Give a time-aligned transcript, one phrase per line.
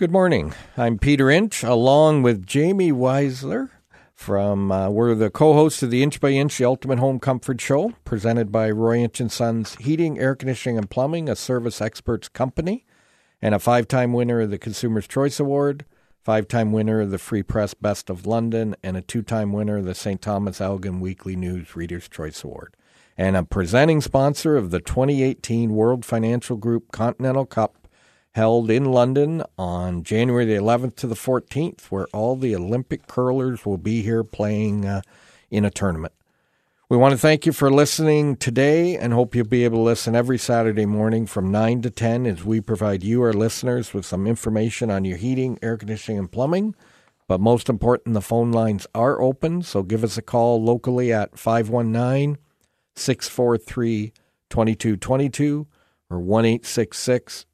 [0.00, 0.54] Good morning.
[0.78, 3.68] I'm Peter Inch, along with Jamie Weisler
[4.14, 7.92] from uh, we're the co-hosts of the Inch by Inch, the Ultimate Home Comfort Show,
[8.06, 12.86] presented by Roy Inch and Sons Heating, Air Conditioning, and Plumbing, a service experts company,
[13.42, 15.84] and a five-time winner of the Consumer's Choice Award,
[16.24, 19.94] five-time winner of the Free Press Best of London, and a two-time winner of the
[19.94, 20.22] St.
[20.22, 22.74] Thomas Elgin Weekly News Reader's Choice Award,
[23.18, 27.76] and a presenting sponsor of the 2018 World Financial Group Continental Cup
[28.32, 33.66] held in London on January the 11th to the 14th, where all the Olympic curlers
[33.66, 35.02] will be here playing uh,
[35.50, 36.12] in a tournament.
[36.88, 40.16] We want to thank you for listening today and hope you'll be able to listen
[40.16, 44.26] every Saturday morning from 9 to 10 as we provide you, our listeners, with some
[44.26, 46.74] information on your heating, air conditioning, and plumbing.
[47.28, 51.38] But most important, the phone lines are open, so give us a call locally at
[51.38, 52.38] 519
[52.96, 54.12] 643
[54.50, 55.68] 2222
[56.10, 56.58] or 1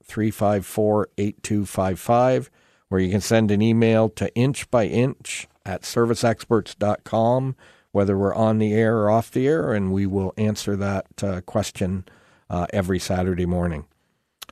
[0.06, 2.50] 354 8255,
[2.88, 7.56] where you can send an email to inch by inch at serviceexperts.com,
[7.92, 11.40] whether we're on the air or off the air, and we will answer that uh,
[11.42, 12.04] question
[12.48, 13.86] uh, every Saturday morning.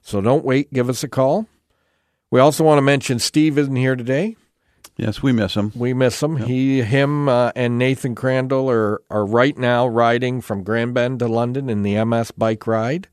[0.02, 1.46] So don't wait, give us a call.
[2.30, 4.36] We also want to mention Steve isn't here today.
[4.96, 5.72] Yes, we miss him.
[5.74, 6.38] We miss him.
[6.38, 6.46] Yep.
[6.46, 11.26] He, him, uh, and Nathan Crandall are are right now riding from Grand Bend to
[11.26, 13.08] London in the MS bike ride.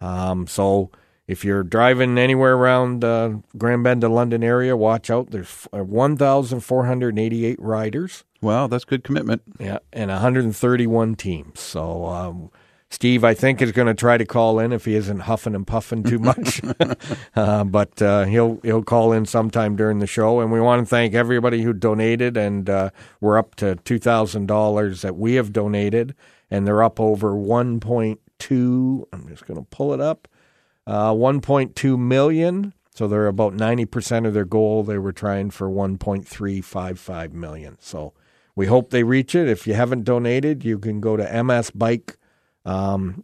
[0.00, 0.90] Um, so
[1.28, 5.30] if you're driving anywhere around uh, Grand Bend to London area, watch out.
[5.30, 8.24] There's uh, 1,488 riders.
[8.40, 9.42] Wow, that's good commitment.
[9.60, 11.60] Yeah, and 131 teams.
[11.60, 12.50] So, um,
[12.90, 15.66] Steve, I think, is going to try to call in if he isn't huffing and
[15.66, 16.62] puffing too much.
[17.36, 20.40] uh, but uh, he'll he'll call in sometime during the show.
[20.40, 22.38] And we want to thank everybody who donated.
[22.38, 26.14] And uh, we're up to two thousand dollars that we have donated,
[26.50, 27.36] and they're up over
[28.38, 29.04] 1.2.
[29.12, 30.28] I'm just going to pull it up
[30.88, 32.72] uh, 1.2 million.
[32.94, 34.82] So they're about 90% of their goal.
[34.82, 37.76] They were trying for 1.355 million.
[37.78, 38.14] So
[38.56, 39.48] we hope they reach it.
[39.48, 42.14] If you haven't donated, you can go to msbike.ca
[42.64, 43.22] um,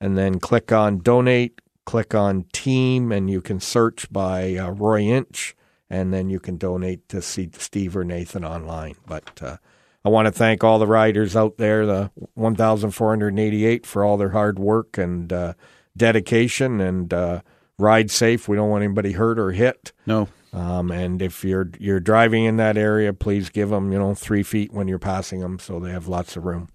[0.00, 5.02] and then click on donate, click on team, and you can search by uh, Roy
[5.02, 5.54] Inch,
[5.88, 8.96] and then you can donate to see Steve or Nathan online.
[9.06, 9.58] But uh,
[10.08, 14.58] I want to thank all the riders out there, the 1,488, for all their hard
[14.58, 15.52] work and uh,
[15.98, 17.42] dedication and uh,
[17.78, 18.48] ride safe.
[18.48, 19.92] We don't want anybody hurt or hit.
[20.06, 20.28] No.
[20.54, 24.42] Um, and if you're you're driving in that area, please give them you know three
[24.42, 26.70] feet when you're passing them, so they have lots of room.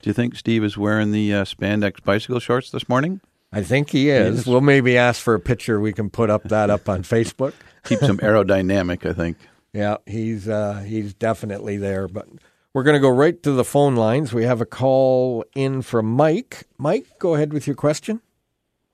[0.00, 3.20] Do you think Steve is wearing the uh, spandex bicycle shorts this morning?
[3.52, 4.46] I think he is.
[4.46, 5.80] We'll maybe ask for a picture.
[5.80, 7.52] We can put up that up on Facebook.
[7.84, 9.36] Keep some aerodynamic, I think.
[9.72, 12.08] Yeah, he's uh, he's definitely there.
[12.08, 12.28] But
[12.72, 14.32] we're going to go right to the phone lines.
[14.32, 16.64] We have a call in from Mike.
[16.78, 18.20] Mike, go ahead with your question.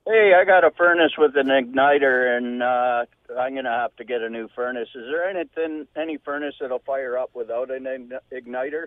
[0.06, 3.06] Hey, I got a furnace with an igniter, and uh,
[3.38, 4.88] I'm going to have to get a new furnace.
[4.94, 8.86] Is there anything, any furnace that'll fire up without an igniter?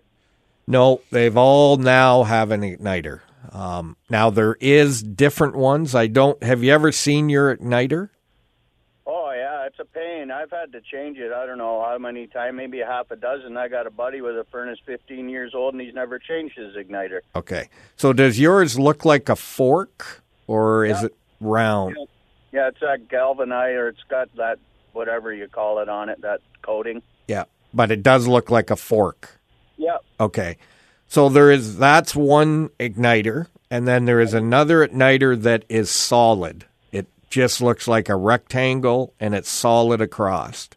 [0.68, 3.22] No, they've all now have an igniter.
[3.52, 5.96] Um, now there is different ones.
[5.96, 6.42] I don't.
[6.44, 8.10] Have you ever seen your igniter?
[9.68, 10.32] It's a pain.
[10.32, 11.34] I've had to change it.
[11.34, 13.58] I don't know how many times, maybe a half a dozen.
[13.58, 16.76] I got a buddy with a furnace 15 years old, and he's never changed his
[16.76, 17.20] igniter.
[17.36, 17.70] Okay.
[17.98, 21.98] So does yours look like a fork, or is it round?
[22.54, 24.58] Yeah, it's that galvanized, or it's got that
[24.94, 27.04] whatever you call it on it, that coating.
[27.28, 29.40] Yeah, but it does look like a fork.
[29.76, 29.98] Yeah.
[30.20, 30.58] Okay.
[31.10, 36.66] So there is that's one igniter, and then there is another igniter that is solid
[37.30, 40.70] just looks like a rectangle and it's solid across.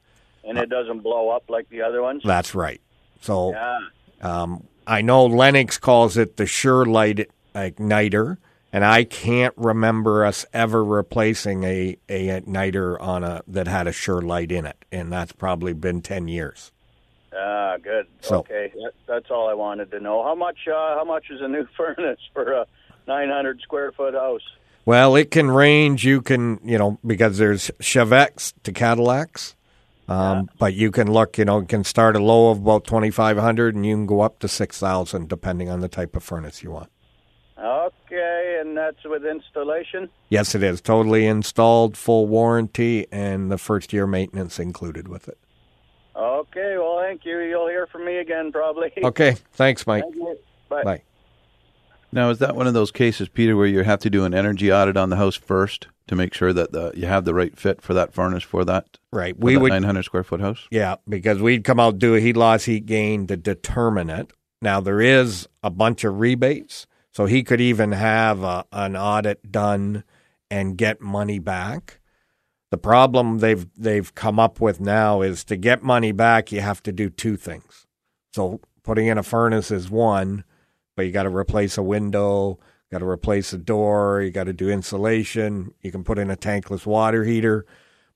[0.44, 2.22] And it doesn't blow up like the other ones?
[2.24, 2.80] That's right.
[3.20, 3.80] So yeah.
[4.22, 8.38] um, I know Lennox calls it the Sure Light igniter,
[8.72, 13.92] and I can't remember us ever replacing a, a igniter on a that had a
[13.92, 16.72] Sure Light in it, and that's probably been 10 years.
[17.32, 18.06] Ah, good.
[18.20, 20.24] So, okay, that, that's all I wanted to know.
[20.24, 20.58] How much?
[20.66, 22.66] Uh, how much is a new furnace for a
[23.06, 24.42] 900 square foot house?
[24.84, 26.04] Well, it can range.
[26.04, 29.54] You can, you know, because there's Chevettes to Cadillacs.
[30.08, 30.54] Um, yeah.
[30.58, 33.86] But you can look, you know, it can start a low of about 2500 and
[33.86, 36.90] you can go up to 6000 depending on the type of furnace you want.
[37.62, 40.08] Okay, and that's with installation?
[40.30, 40.80] Yes, it is.
[40.80, 45.38] Totally installed, full warranty, and the first year maintenance included with it.
[46.16, 47.38] Okay, well, thank you.
[47.40, 48.92] You'll hear from me again probably.
[49.04, 50.04] Okay, thanks, Mike.
[50.04, 50.38] Thank
[50.68, 50.82] Bye.
[50.82, 51.02] Bye.
[52.12, 54.72] Now, is that one of those cases, Peter, where you have to do an energy
[54.72, 57.80] audit on the house first to make sure that the, you have the right fit
[57.80, 58.98] for that furnace for that?
[59.12, 59.38] Right.
[59.38, 60.66] we would 900 square foot house.
[60.70, 64.32] Yeah, because we'd come out do a heat loss, heat gain to determine it.
[64.62, 69.50] Now there is a bunch of rebates, so he could even have a, an audit
[69.50, 70.04] done
[70.50, 72.00] and get money back.
[72.70, 76.82] The problem they've they've come up with now is to get money back, you have
[76.84, 77.86] to do two things.
[78.32, 80.44] So putting in a furnace is one,
[81.00, 82.58] but you got to replace a window,
[82.92, 86.36] got to replace a door, you got to do insulation, you can put in a
[86.36, 87.64] tankless water heater,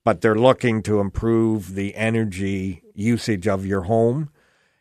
[0.03, 4.29] but they're looking to improve the energy usage of your home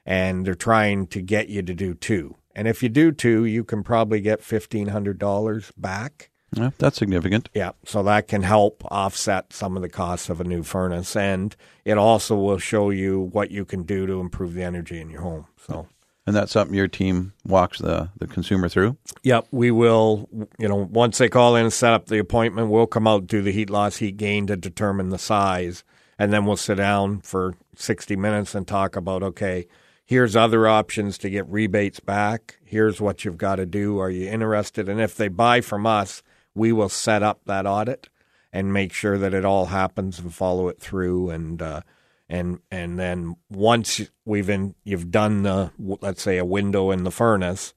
[0.05, 2.37] and they're trying to get you to do two.
[2.55, 6.31] And if you do two, you can probably get $1500 back.
[6.55, 7.49] Yeah, that's significant.
[7.55, 11.57] Yeah, so that can help offset some of the costs of a new furnace, and
[11.87, 15.23] it also will show you what you can do to improve the energy in your
[15.23, 15.47] home.
[15.57, 15.89] So,
[16.26, 18.97] And that's something your team walks the, the consumer through?
[19.23, 20.29] yep, we will.
[20.59, 23.43] You know, once they call in and set up the appointment, we'll come out do
[23.43, 25.85] the heat loss, heat gain to determine the size,
[26.19, 29.67] and then we'll sit down for sixty minutes and talk about okay.
[30.06, 32.59] Here's other options to get rebates back.
[32.62, 33.99] Here's what you've got to do.
[33.99, 34.87] Are you interested?
[34.87, 36.23] And if they buy from us,
[36.55, 38.11] we will set up that audit
[38.53, 41.81] and make sure that it all happens and follow it through and uh,
[42.29, 47.11] and and then once we've in you've done the let's say a window in the
[47.11, 47.75] furnace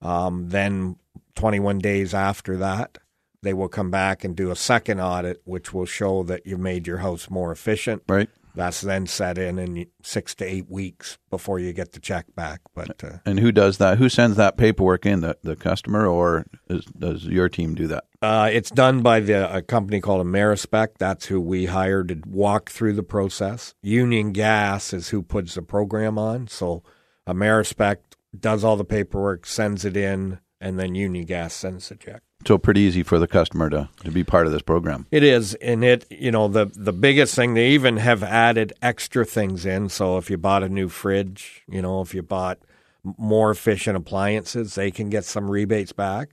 [0.00, 0.96] um, then
[1.34, 2.98] 21 days after that
[3.42, 6.86] they will come back and do a second audit which will show that you've made
[6.86, 8.28] your house more efficient Right.
[8.54, 12.60] That's then set in in six to eight weeks before you get the check back
[12.74, 13.98] but uh, And who does that?
[13.98, 15.20] Who sends that paperwork in?
[15.20, 18.04] The, the customer or is, does your team do that?
[18.20, 20.98] Uh, it's done by the a company called Amerispec.
[20.98, 23.74] That's who we hired to walk through the process.
[23.82, 26.46] Union Gas is who puts the program on.
[26.48, 26.82] So
[27.26, 27.96] Amerispec
[28.38, 32.22] does all the paperwork, sends it in, and then Union Gas sends the check.
[32.46, 35.06] So pretty easy for the customer to, to be part of this program.
[35.10, 39.24] It is, and it you know the the biggest thing they even have added extra
[39.24, 39.88] things in.
[39.88, 42.58] So if you bought a new fridge, you know if you bought
[43.04, 46.30] more efficient appliances, they can get some rebates back.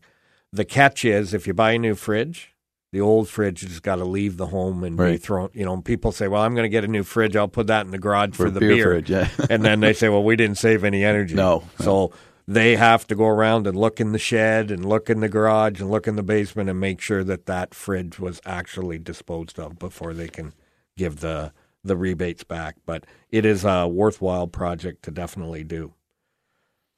[0.52, 2.56] The catch is if you buy a new fridge,
[2.92, 5.50] the old fridge has got to leave the home and be thrown.
[5.54, 7.36] You know, people say, "Well, I'm going to get a new fridge.
[7.36, 9.30] I'll put that in the garage for, For the beer beer." fridge, yeah.
[9.50, 11.64] and then they say, "Well, we didn't save any energy." No.
[11.80, 12.12] so
[12.50, 15.80] they have to go around and look in the shed and look in the garage
[15.80, 19.78] and look in the basement and make sure that that fridge was actually disposed of
[19.78, 20.54] before they can
[20.98, 21.54] give the
[21.84, 22.76] the rebates back.
[22.88, 25.94] But it is a worthwhile project to definitely do.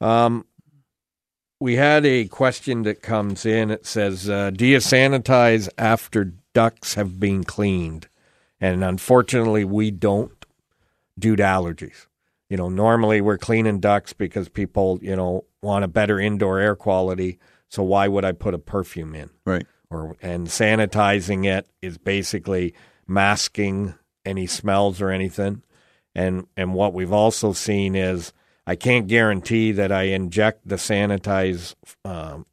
[0.00, 0.46] Um,
[1.60, 3.70] we had a question that comes in.
[3.70, 8.08] It says, uh, "Do you sanitize after ducts have been cleaned?"
[8.58, 10.46] And unfortunately, we don't
[11.18, 12.06] due to allergies.
[12.52, 16.76] You know, normally we're cleaning ducts because people, you know, want a better indoor air
[16.76, 17.38] quality.
[17.70, 19.30] So why would I put a perfume in?
[19.46, 19.66] Right.
[19.88, 22.74] Or and sanitizing it is basically
[23.06, 23.94] masking
[24.26, 25.62] any smells or anything.
[26.14, 28.34] And and what we've also seen is
[28.66, 32.44] I can't guarantee that I inject the sanitize um,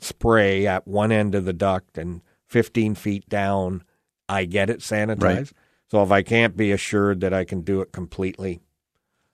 [0.00, 3.84] spray at one end of the duct and 15 feet down,
[4.26, 5.22] I get it sanitized.
[5.22, 5.52] Right.
[5.90, 8.62] So if I can't be assured that I can do it completely,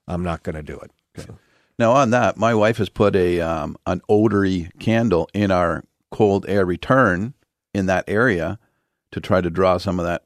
[0.08, 0.90] I'm not going to do it.
[1.16, 1.38] So-
[1.78, 6.44] Now on that, my wife has put a um, an odory candle in our cold
[6.49, 7.34] air return
[7.75, 8.58] in that area
[9.12, 10.25] to try to draw some of that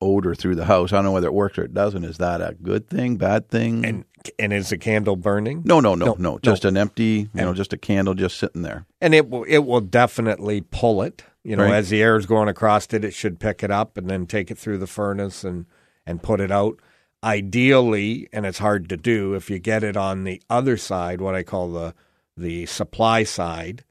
[0.00, 0.92] odor through the house.
[0.92, 2.04] I don't know whether it works or it doesn't.
[2.04, 3.84] Is that a good thing, bad thing?
[3.84, 4.04] And
[4.38, 5.62] and is the candle burning?
[5.64, 6.38] no, no, no, No, no, no.
[6.38, 8.86] Just an empty, you know, just a candle just sitting there.
[9.00, 11.24] And it will it will definitely pull it.
[11.44, 11.74] You know, Right.
[11.74, 14.50] as the air is going across it, it should pick it up and then take
[14.50, 15.66] it through the furnace and
[16.06, 16.78] and put it out.
[17.24, 21.34] Ideally, and it's hard to do if you get it on the other side, what
[21.34, 21.94] I call the
[22.36, 23.84] the supply side.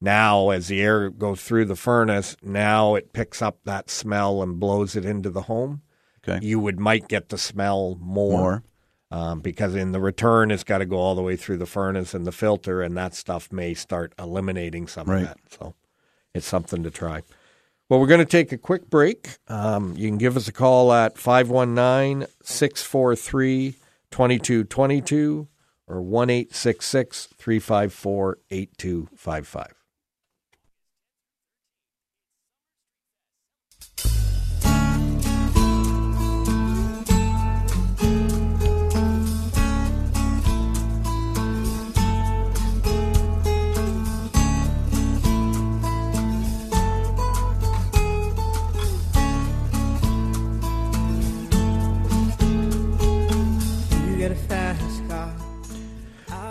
[0.00, 4.60] Now, as the air goes through the furnace, now it picks up that smell and
[4.60, 5.82] blows it into the home.
[6.26, 6.44] Okay.
[6.46, 8.62] You would might get the smell More.
[9.10, 12.14] um, because in the return it's got to go all the way through the furnace
[12.14, 15.22] and the filter, and that stuff may start eliminating some Right.
[15.22, 15.38] of that.
[15.50, 15.74] So
[16.34, 17.22] it's something to try.
[17.88, 19.38] Well, we're going to take a quick break.
[19.48, 23.76] Um, you can give us a call at 519 643
[24.10, 25.48] 2222
[25.86, 26.28] or 1
[27.38, 29.77] 354 8255.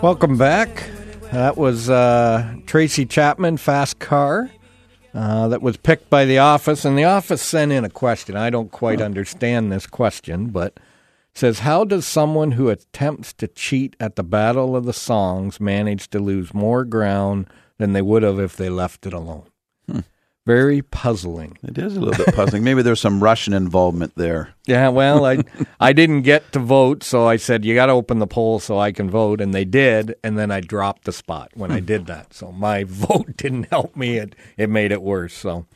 [0.00, 0.88] Welcome back.
[1.32, 4.48] That was uh, Tracy Chapman, Fast Car.
[5.12, 8.36] Uh, that was picked by the office, and the office sent in a question.
[8.36, 10.78] I don't quite understand this question, but
[11.34, 16.08] says, "How does someone who attempts to cheat at the Battle of the Songs manage
[16.10, 17.46] to lose more ground
[17.78, 19.46] than they would have if they left it alone?"
[20.48, 21.58] Very puzzling.
[21.62, 22.64] It is a little bit puzzling.
[22.64, 24.54] Maybe there's some Russian involvement there.
[24.64, 25.44] Yeah, well, I
[25.78, 28.78] I didn't get to vote, so I said you got to open the poll so
[28.78, 31.84] I can vote, and they did, and then I dropped the spot when I hmm.
[31.84, 32.32] did that.
[32.32, 35.34] So my vote didn't help me; it it made it worse.
[35.34, 35.66] So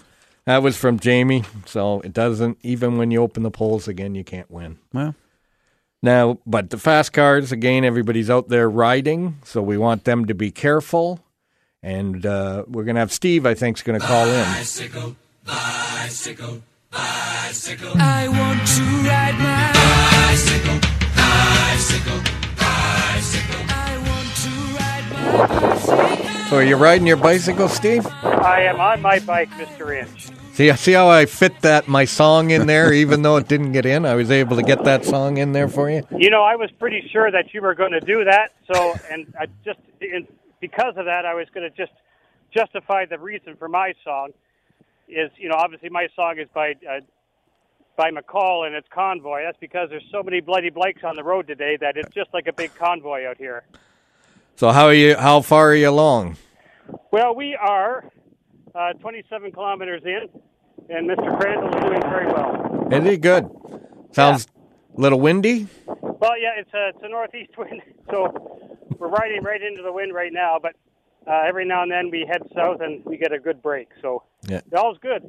[0.46, 1.44] that was from Jamie.
[1.66, 4.78] So it doesn't even when you open the polls again, you can't win.
[4.90, 5.14] Well,
[6.02, 10.34] Now, but the fast cars again, everybody's out there riding, so we want them to
[10.34, 11.20] be careful.
[11.82, 14.44] And uh, we're going to have Steve, I think, is going to call in.
[14.44, 14.58] I
[18.28, 19.72] want to ride my
[20.28, 20.78] bicycle,
[21.16, 22.20] bicycle,
[22.56, 23.62] bicycle.
[23.68, 25.32] I want to ride my
[25.66, 26.48] bicycle.
[26.48, 28.06] So, are you riding your bicycle, Steve?
[28.22, 29.98] I am on my bike, Mr.
[29.98, 30.28] Inch.
[30.52, 33.86] See, see how I fit that my song in there, even though it didn't get
[33.86, 34.04] in.
[34.04, 36.02] I was able to get that song in there for you.
[36.16, 39.32] You know, I was pretty sure that you were going to do that, so and
[39.40, 40.28] I just in,
[40.62, 41.92] because of that, I was going to just
[42.54, 44.30] justify the reason for my song.
[45.08, 47.00] Is you know, obviously my song is by uh,
[47.96, 49.42] by McCall and it's Convoy.
[49.44, 52.46] That's because there's so many bloody Blakes on the road today that it's just like
[52.46, 53.64] a big convoy out here.
[54.56, 55.16] So, how are you?
[55.16, 56.38] How far are you along?
[57.10, 58.08] Well, we are
[58.74, 60.28] uh, 27 kilometers in,
[60.88, 61.38] and Mr.
[61.38, 62.88] Crandall is doing very well.
[62.90, 63.50] Is he good?
[64.12, 64.46] Sounds
[64.96, 65.66] a little windy.
[65.86, 70.14] Well, yeah, it's a it's a northeast wind, so we're riding right into the wind
[70.14, 70.58] right now.
[70.60, 70.72] But
[71.26, 73.88] uh, every now and then we head south and we get a good break.
[74.00, 74.60] So Yeah.
[74.76, 75.28] all's good.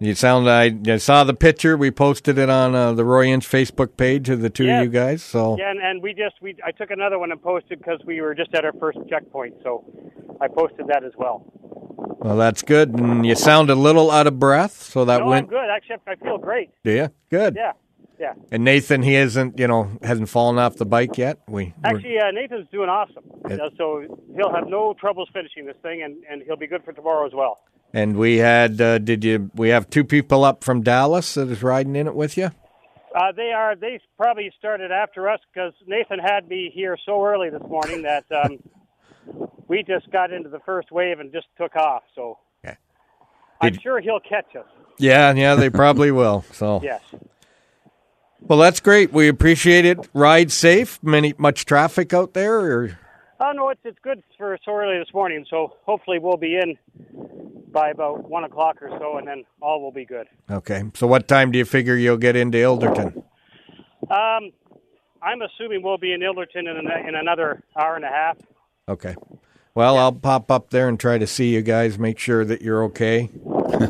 [0.00, 0.48] You sound.
[0.48, 1.76] I, I saw the picture.
[1.76, 4.78] We posted it on uh, the Roy Inch Facebook page of the two Yes.
[4.80, 5.22] of you guys.
[5.22, 8.20] So Yeah, and, and we just we I took another one and posted because we
[8.22, 9.56] were just at our first checkpoint.
[9.62, 9.84] So
[10.40, 11.44] I posted that as well.
[12.20, 12.90] well, that's good.
[12.98, 14.82] And you sound a little out of breath.
[14.82, 15.50] So that no, I'm went.
[15.50, 15.68] good.
[15.70, 16.70] Actually, I feel great.
[16.84, 17.08] Do you?
[17.30, 17.54] Good.
[17.56, 17.72] Yeah,
[18.18, 18.32] yeah.
[18.50, 19.58] And Nathan, he isn't.
[19.58, 21.38] You know, hasn't fallen off the bike yet.
[21.48, 21.74] We.
[21.84, 23.24] Actually, uh, Nathan's doing awesome.
[23.50, 24.04] It- Uh, so
[24.36, 27.32] he'll have no troubles finishing this thing, and, and he'll be good for tomorrow as
[27.34, 27.58] well.
[27.92, 28.80] And we had.
[28.80, 29.50] Uh, did you?
[29.54, 32.50] We have two people up from Dallas that is riding in it with you.
[33.14, 33.76] Uh, they are.
[33.76, 38.24] They probably started after us because Nathan had me here so early this morning that
[38.32, 38.58] um,
[39.68, 42.02] we just got into the first wave and just took off.
[42.14, 42.76] So Okay.
[43.60, 44.64] I'm sure he'll catch us.
[44.98, 46.44] Yeah, yeah, they probably will.
[46.52, 46.80] So.
[46.82, 47.02] Yes.
[48.52, 49.14] Well, that's great.
[49.14, 50.10] We appreciate it.
[50.12, 51.02] Ride safe.
[51.02, 52.60] Many much traffic out there.
[52.60, 52.98] Or
[53.40, 55.46] Oh no, it's it's good for so early this morning.
[55.48, 56.76] So hopefully we'll be in
[57.72, 60.26] by about one o'clock or so, and then all will be good.
[60.50, 60.82] okay.
[60.92, 63.24] So, what time do you figure you'll get into Ilderton?
[64.10, 64.52] Um,
[65.22, 68.36] I'm assuming we'll be in Ilderton in, an, in another hour and a half.
[68.86, 69.16] Okay.
[69.74, 71.98] Well, I'll pop up there and try to see you guys.
[71.98, 73.30] Make sure that you're okay.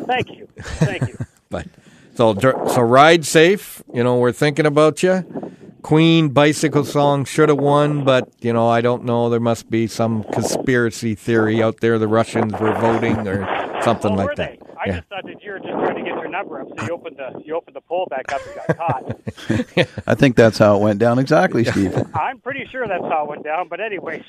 [0.07, 0.47] Thank you.
[0.57, 1.17] Thank you.
[1.49, 1.67] But
[2.15, 3.83] so so ride safe.
[3.93, 5.25] You know, we're thinking about you.
[5.81, 9.29] Queen bicycle song should have won, but you know, I don't know.
[9.29, 11.99] There must be some conspiracy theory out there.
[11.99, 13.45] The Russians were voting or
[13.83, 14.59] something oh, like that.
[14.59, 14.65] they?
[14.79, 14.95] I Yeah.
[14.97, 17.17] just thought that you were just trying to get your number up, so you opened
[17.17, 19.97] the you opened the poll back up and got caught.
[20.07, 21.93] I think that's how it went down exactly, Steve.
[22.15, 23.67] I'm pretty sure that's how it went down.
[23.67, 24.23] But anyways,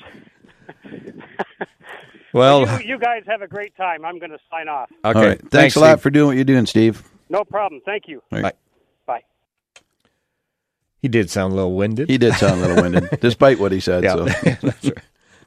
[2.33, 4.03] Well, you, you guys have a great time.
[4.03, 4.89] I'm going to sign off.
[5.05, 5.17] okay.
[5.19, 5.51] All right.
[5.51, 6.01] Thanks, a lot Steve.
[6.01, 7.01] for doing what you're doing, Steve.
[7.29, 7.81] No problem.
[7.85, 8.21] Thank you.
[8.31, 8.53] All Bye.
[9.05, 9.23] Bye.
[11.01, 12.09] He did sound a little winded.
[12.09, 14.03] He did sound a little winded, despite what he said.
[14.03, 14.25] Yeah, So
[14.61, 14.97] that's right.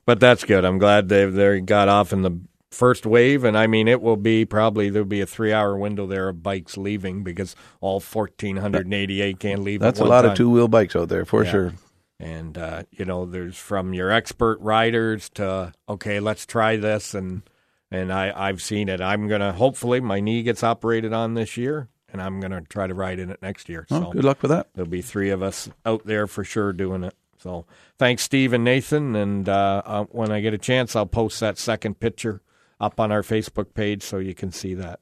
[0.06, 0.64] But that's good.
[0.64, 4.16] I'm glad they they got off in the first wave, and I mean it will
[4.16, 9.38] be probably there'll be a three hour window there of bikes leaving because all 1,488
[9.38, 9.80] can't leave.
[9.80, 10.30] that's at a lot time.
[10.32, 11.50] of two wheel bikes out there for Yeah.
[11.50, 11.72] sure.
[12.20, 17.42] And uh, you know, there's from your expert riders to okay, let's try this, and
[17.90, 19.00] and I I've seen it.
[19.00, 22.94] I'm gonna hopefully my knee gets operated on this year, and I'm gonna try to
[22.94, 23.86] ride in it next year.
[23.90, 24.68] Oh, so good luck with that.
[24.74, 27.14] There'll be three of us out there for sure doing it.
[27.38, 27.66] So
[27.98, 29.14] thanks, Steve and Nathan.
[29.14, 32.42] And uh, uh, when I get a chance, I'll post that second picture
[32.80, 35.00] up on our Facebook page so you can see that.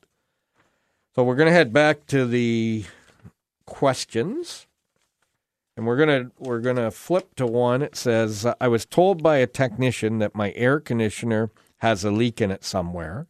[1.14, 2.84] So we're going to head back to the
[3.64, 4.66] questions.
[5.78, 7.82] And we're gonna we're gonna flip to one.
[7.82, 11.50] It says, "I was told by a technician that my air conditioner
[11.86, 13.26] has a leak in it somewhere.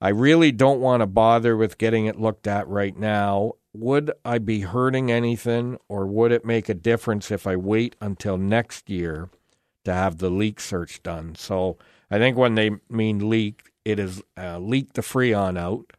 [0.00, 3.52] I really don't want to bother with getting it looked at right now.
[3.72, 8.36] Would I be hurting anything, or would it make a difference if I wait until
[8.36, 9.30] next year
[9.84, 11.34] to have the leak search done?
[11.36, 11.78] So
[12.10, 15.92] I think when they mean leak, it is uh, leak the freon out,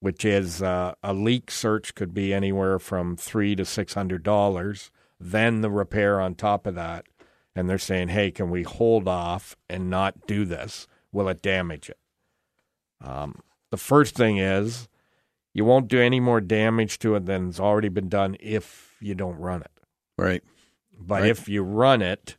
[0.00, 4.90] which is uh, a leak search could be anywhere from three to six hundred dollars.
[5.20, 7.04] Then the repair on top of that,
[7.54, 10.86] and they're saying, "Hey, can we hold off and not do this?
[11.12, 11.98] Will it damage it?"
[13.00, 13.40] Um,
[13.70, 14.88] the first thing is
[15.52, 19.38] you won't do any more damage to it than's already been done if you don't
[19.38, 19.70] run it.
[20.16, 20.42] Right.
[20.98, 21.30] But Right.
[21.30, 22.36] if you run it,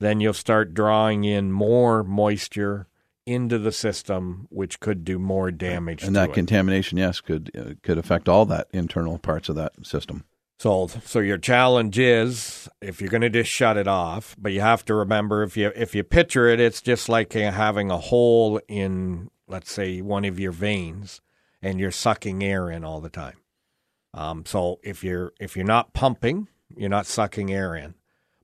[0.00, 2.86] then you'll start drawing in more moisture
[3.24, 6.02] into the system, which could do more damage.
[6.02, 6.34] And that it.
[6.34, 10.24] contamination, yes, could uh, could affect all that internal parts of that system.
[10.58, 14.60] So, so your challenge is if you're going to just shut it off, but you
[14.60, 18.60] have to remember if you if you picture it, it's just like having a hole
[18.68, 21.20] in, let's say, one of your veins,
[21.60, 23.38] and you're sucking air in all the time.
[24.14, 27.94] Um, so if you're if you're not pumping, you're not sucking air in,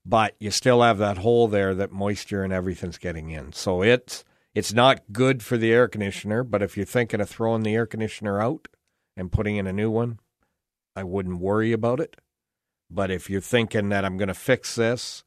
[0.05, 3.53] but you still have that hole there that moisture and everything's getting in.
[3.53, 4.25] So it's
[4.55, 6.43] it's not good for the air conditioner.
[6.43, 8.69] But if you're thinking of throwing the air conditioner out
[9.17, 10.19] and putting in a new one,
[10.97, 12.17] I wouldn't worry about it.
[12.91, 15.25] But if you're thinking that I'm going to fix this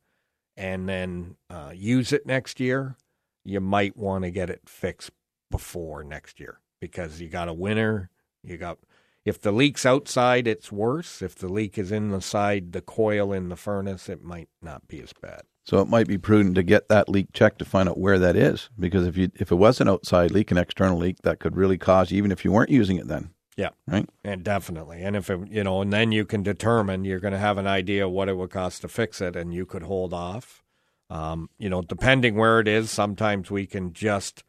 [0.57, 2.97] and then uh, use it next year,
[3.43, 5.11] you might want to get it fixed
[5.49, 8.09] before next year because you got a winter.
[8.43, 8.79] You got
[9.23, 11.21] if the leak's outside, it's worse.
[11.21, 14.87] If the leak is in the side, the coil in the furnace, it might not
[14.87, 15.41] be as bad.
[15.63, 18.35] So it might be prudent to get that leak checked to find out where that
[18.35, 21.55] is, because if you if it was an outside leak, an external leak, that could
[21.55, 23.69] really cause even if you weren't using it then, Yeah.
[23.87, 24.09] right?
[24.23, 25.01] And definitely.
[25.03, 27.67] And if it, you know, and then you can determine you're going to have an
[27.67, 30.63] idea what it would cost to fix it and you could hold off.
[31.09, 34.43] Um, you know, depending where it is, sometimes we can just,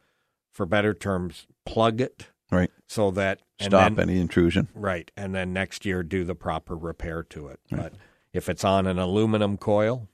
[0.52, 2.71] for better terms, plug it Right.
[2.87, 4.69] so that Stop then- any intrusion.
[4.75, 5.11] Right.
[5.16, 7.61] And then next year do the proper repair to it.
[7.71, 7.95] But
[8.33, 10.09] if it's on an aluminum coil,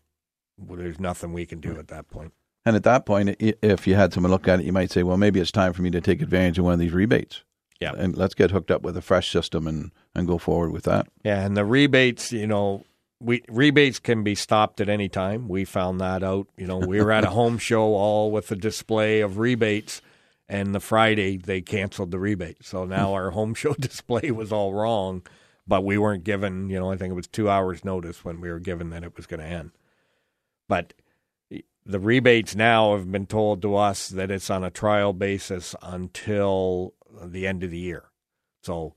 [0.57, 2.33] well, there's nothing we can do at that point.
[2.67, 5.17] And at that point, if you had someone look at it, you might say, well,
[5.17, 7.43] maybe it's time for me to take advantage of one of these rebates.
[7.81, 7.93] Yeah.
[7.97, 11.07] And let's get hooked up with a fresh system and, and go forward with that.
[11.23, 12.85] Yeah, and the rebates, you know,
[13.21, 15.49] we rebates can be stopped at any time.
[15.49, 16.49] We found that out.
[16.57, 20.01] You know, we were at a home show all with a display of rebates,
[20.49, 22.65] and the Friday they canceled the rebate.
[22.65, 23.15] So now hmm.
[23.15, 25.23] our home show display was all wrong,
[25.67, 26.71] but we weren't given.
[26.71, 29.17] You know, I think it was two hours notice when we were given that it
[29.17, 29.73] was going to end.
[30.69, 30.93] But
[31.89, 36.93] the rebates now have been told to us that it's on a trial basis until
[37.23, 38.05] the end of the year.
[38.63, 38.95] So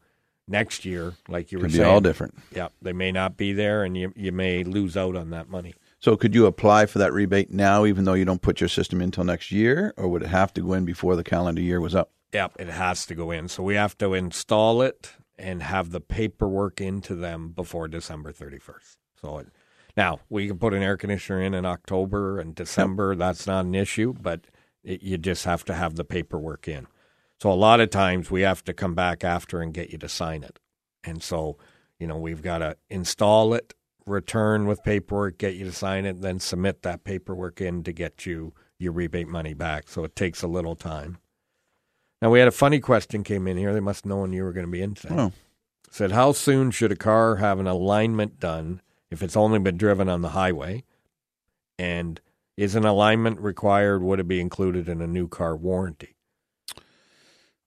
[0.48, 2.36] next year, like you were Could be saying, all different.
[2.56, 5.74] yeah, they may not be there, and you you may lose out on that money.
[6.00, 9.02] So could you apply for that rebate now, even though you don't put your system
[9.02, 11.80] in until next year, or would it have to go in before the calendar year
[11.80, 12.12] was up?
[12.34, 13.48] Yep, it has to go in.
[13.50, 18.58] So we have to install it and have the paperwork into them before December thirty
[18.58, 18.98] first.
[19.22, 19.48] So it,
[19.96, 23.16] now we can put an air conditioner in in October and December.
[23.16, 24.46] That's not an issue, but
[24.84, 26.88] it, you just have to have the paperwork in.
[27.42, 30.08] So a lot of times we have to come back after and get you to
[30.08, 30.60] sign it,
[31.04, 31.58] and so
[32.00, 33.74] you know we've got to install it,
[34.06, 38.28] return with paperwork, get you to sign it, then submit that paperwork in to get
[38.28, 39.90] you your rebate money back.
[39.90, 41.18] So it takes a little time.
[42.22, 43.74] Now we had a funny question came in here.
[43.74, 45.16] They must have known you were going to be in today.
[45.18, 45.32] Oh.
[45.90, 50.08] Said, how soon should a car have an alignment done if it's only been driven
[50.08, 50.84] on the highway?
[51.80, 52.22] And
[52.56, 54.04] is an alignment required?
[54.04, 56.18] Would it be included in a new car warranty?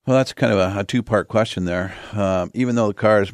[0.07, 1.95] Well, that's kind of a, a two part question there.
[2.12, 3.33] Um, even though the car's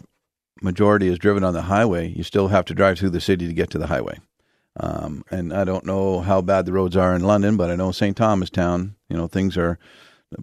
[0.62, 3.52] majority is driven on the highway, you still have to drive through the city to
[3.52, 4.18] get to the highway.
[4.78, 7.90] Um, and I don't know how bad the roads are in London, but I know
[7.90, 8.16] St.
[8.16, 9.78] Thomas Town, you know, things are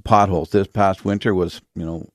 [0.03, 0.49] potholes.
[0.51, 2.09] This past winter was, you know,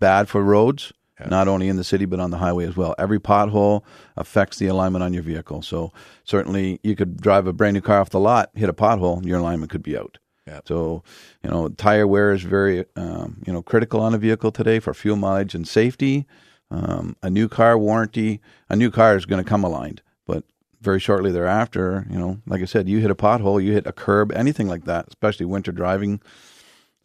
[0.00, 1.28] bad for roads, Yeah.
[1.28, 2.96] not only in the city, but on the highway as well.
[2.98, 3.82] Every pothole
[4.16, 5.62] affects the alignment on your vehicle.
[5.62, 5.92] So
[6.24, 9.38] certainly you could drive a brand new car off the lot, hit a pothole, your
[9.38, 10.18] alignment could be out.
[10.46, 10.60] Yeah.
[10.64, 11.02] So,
[11.42, 14.92] you know, tire wear is very, um, you know, critical on a vehicle today for
[14.92, 16.26] fuel mileage and safety.
[16.70, 20.44] Um, a new car warranty, a new car is going to come aligned, but
[20.80, 23.92] very shortly thereafter, you know, like I said, you hit a pothole, you hit a
[23.92, 26.20] curb, anything like that, especially winter driving,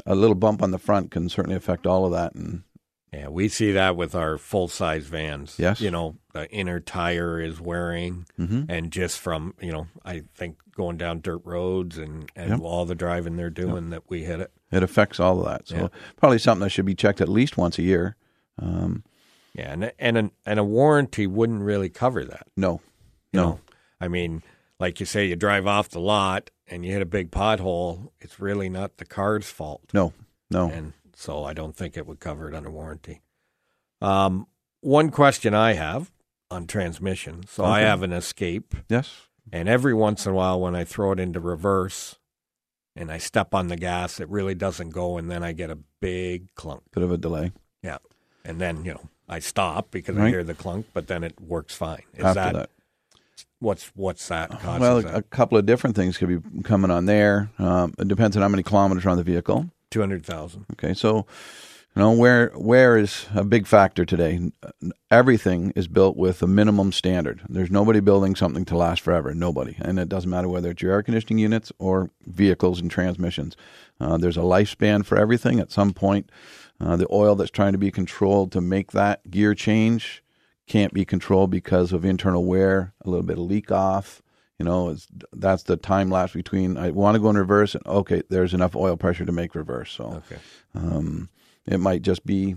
[0.05, 2.33] a little bump on the front can certainly affect all of that.
[2.33, 2.63] And
[3.11, 5.57] Yeah, we see that with our full size vans.
[5.59, 5.81] Yes.
[5.81, 8.25] You know, the inner tire is wearing,
[8.69, 12.59] and just from, you know, I think going down dirt roads and, and Yep.
[12.61, 14.51] all the driving they're doing that we hit it.
[14.71, 15.67] it affects all of that.
[15.67, 15.87] So Yeah.
[16.15, 18.15] probably something that should be checked at least once a year.
[18.59, 19.03] Um,
[19.53, 22.47] Yeah, and and a, and a warranty wouldn't really cover that.
[22.55, 22.81] no,
[23.33, 23.59] You no, know?
[23.99, 24.43] I mean,
[24.79, 28.11] like you say, you drive off the lot and you hit a big pothole.
[28.19, 30.13] It's really not the car's fault, no,
[30.51, 30.69] no.
[30.69, 33.21] and so I don't think it would cover it under warranty.
[34.01, 34.45] Um,
[34.81, 36.11] one question I have
[36.51, 37.43] on transmission.
[37.47, 39.26] So I have an Escape, yes.
[39.51, 42.15] And every once in a while, when I throw it into reverse
[42.95, 45.77] and I step on the gas, it really doesn't go, and then I get a
[46.01, 46.83] big clunk.
[46.93, 47.51] Bit of a delay
[47.83, 47.97] Yeah,
[48.43, 51.75] and then you know I stop because I hear the clunk, but then it works
[51.75, 52.03] fine.
[52.15, 52.69] Is after that, that.
[53.59, 54.63] what's what's that?
[54.63, 55.15] Well, that?
[55.15, 57.51] a couple of different things could be coming on there.
[57.59, 59.69] Um, it depends on how many kilometers are on the vehicle.
[59.91, 60.65] Two hundred thousand.
[60.73, 61.25] Okay, so
[61.97, 64.51] You know, wear wear is a big factor today.
[65.09, 67.41] Everything is built with a minimum standard.
[67.49, 69.33] There's nobody building something to last forever.
[69.33, 73.57] Nobody, and it doesn't matter whether it's your air conditioning units or vehicles and transmissions.
[73.99, 75.59] Uh, there's a lifespan for everything.
[75.59, 76.31] At some point,
[76.79, 80.23] uh, the oil that's trying to be controlled to make that gear change
[80.67, 84.21] can't be controlled because of internal wear, a little bit of leak off.
[84.59, 87.83] You know, it's, that's the time lapse between I want to go in reverse and
[87.87, 89.91] okay, there's enough oil pressure to make reverse.
[89.91, 90.37] So Okay.
[90.75, 91.29] um,
[91.67, 92.55] it might just be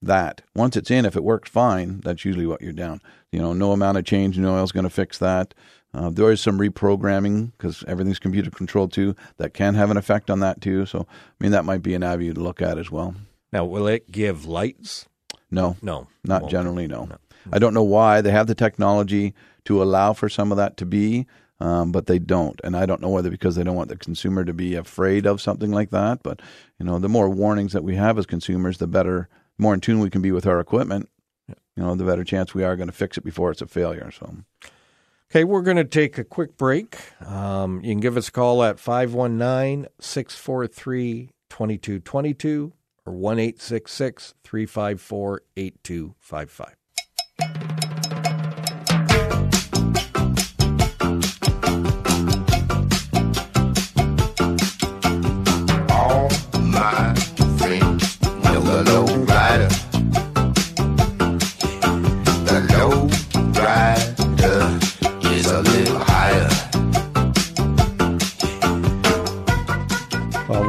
[0.00, 0.42] that.
[0.54, 3.00] Once it's in, if it works fine, that's usually what you're down.
[3.30, 5.54] You know, no amount of change in oil is going to fix that.
[5.94, 9.14] Uh, there is some reprogramming because everything's computer controlled too.
[9.36, 10.86] That can have an effect on that too.
[10.86, 13.14] So, I mean, that might be an avenue to look at as well.
[13.52, 15.06] Now, will it give lights?
[15.50, 16.86] No, No, not generally.
[16.86, 17.08] No.
[17.52, 20.86] I don't know why they have the technology to allow for some of that to
[20.86, 21.26] be,
[21.62, 22.60] um, but they don't.
[22.64, 25.40] And I don't know whether because they don't want the consumer to be afraid of
[25.40, 26.24] something like that.
[26.24, 26.42] But
[26.78, 30.00] you know, the more warnings that we have as consumers, the better, more in tune
[30.00, 31.08] we can be with our equipment.
[31.48, 34.10] You know, the better chance we are going to fix it before it's a failure.
[34.10, 34.34] So,
[35.30, 36.98] Okay, we're going to take a quick break.
[37.24, 42.72] Um, you can give us a call at 519 643 2222
[43.06, 47.71] or 1 354 8255.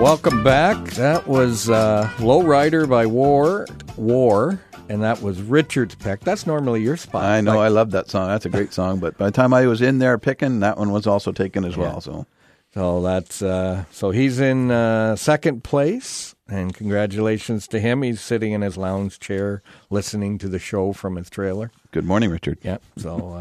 [0.04, 0.78] Welcome back.
[0.96, 6.20] That was uh, Lowrider by War, War, and that was Richard's pick.
[6.20, 7.24] That's normally your spot.
[7.24, 8.28] I know Like- I love that song.
[8.28, 9.00] That's a great song.
[9.00, 11.78] But by the time I was in there picking, that one was also taken as
[11.78, 12.02] well.
[12.02, 12.26] So,
[12.74, 18.02] So that's uh, so he's in uh, second place, and congratulations to him.
[18.02, 21.72] He's sitting in his lounge chair listening to the show from his trailer.
[21.92, 22.58] good morning, Richard.
[22.62, 22.80] Yeah.
[22.98, 23.34] So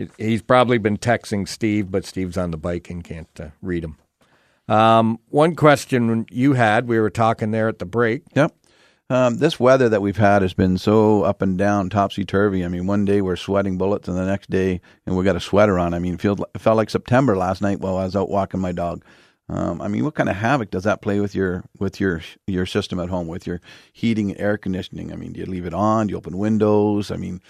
[0.00, 3.84] uh, he's probably been texting Steve, but Steve's on the bike and can't uh, read
[3.84, 3.96] him.
[4.70, 8.22] Um, one question you had, we were talking there at the break.
[8.34, 8.54] Yep.
[9.10, 12.64] Um, this weather that we've had has been so up and down, topsy turvy.
[12.64, 15.40] I mean, one day we're sweating bullets, and the next day, and we got a
[15.40, 15.92] sweater on.
[15.92, 19.04] I mean, it, felt like September last night while I was out walking my dog.
[19.48, 22.66] Um, I mean, what kind of havoc does that play with your with your your
[22.66, 23.60] system at home, with your
[23.92, 25.12] heating and air conditioning?
[25.12, 26.06] I mean, do you leave it on?
[26.06, 27.10] Do you open windows?
[27.10, 27.40] I mean,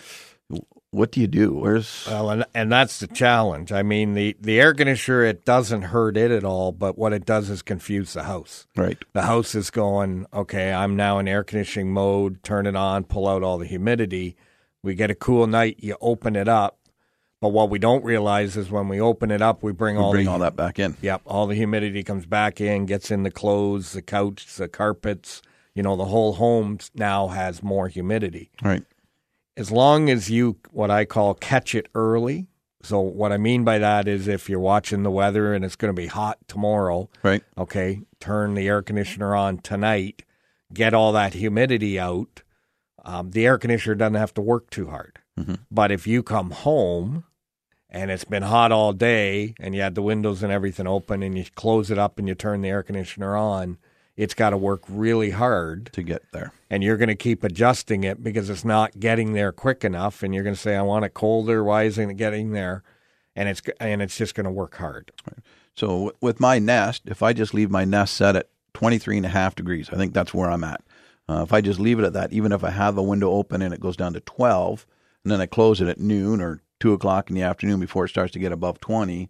[0.92, 1.54] what do you do?
[1.54, 3.70] Where's Well, and, and that's the challenge.
[3.70, 7.24] I mean, the, the air conditioner, it doesn't hurt it at all, but what it
[7.24, 8.66] does is confuse the house.
[8.76, 8.98] right?
[9.12, 13.28] The house is going, okay, I'm now in air conditioning mode, turn it on, pull
[13.28, 14.36] out all the humidity.
[14.82, 16.78] We get a cool night, you open it up.
[17.40, 20.26] But what we don't realize is when we open it up, we bring all Bring
[20.26, 20.96] the, all that back in.
[21.00, 25.40] Yep, all the humidity comes back in, gets in the clothes, the couch, the carpets.
[25.74, 28.50] You know, the whole home now has more humidity.
[28.62, 28.82] Right.
[29.56, 32.46] As long as you, what I call, catch it early.
[32.82, 35.94] So, what I mean by that is if you're watching the weather and it's going
[35.94, 37.42] to be hot tomorrow, Right.
[37.58, 40.22] okay, turn the air conditioner on tonight,
[40.72, 42.42] get all that humidity out.
[43.04, 45.18] Um, the air conditioner doesn't have to work too hard.
[45.70, 47.24] But if you come home
[47.88, 51.36] and it's been hot all day and you had the windows and everything open and
[51.38, 53.78] you close it up and you turn the air conditioner on,
[54.20, 56.52] it's got to work really hard To get there.
[56.68, 60.34] and you're going to keep adjusting it because it's not getting there quick enough and
[60.34, 62.82] you're going to say I want it colder, why isn't it getting there?
[63.34, 65.10] And it's and it's just going to work hard.
[65.74, 69.30] So with my nest, if I just leave my nest set at 23 and a
[69.30, 70.82] half degrees, I think that's where I'm at.
[71.28, 73.62] Uh, if I just leave it at that, even if I have the window open
[73.62, 74.86] and it goes down to 12,
[75.24, 78.08] and then I close it at noon or 2 o'clock in the afternoon before it
[78.10, 79.28] starts to get above 20,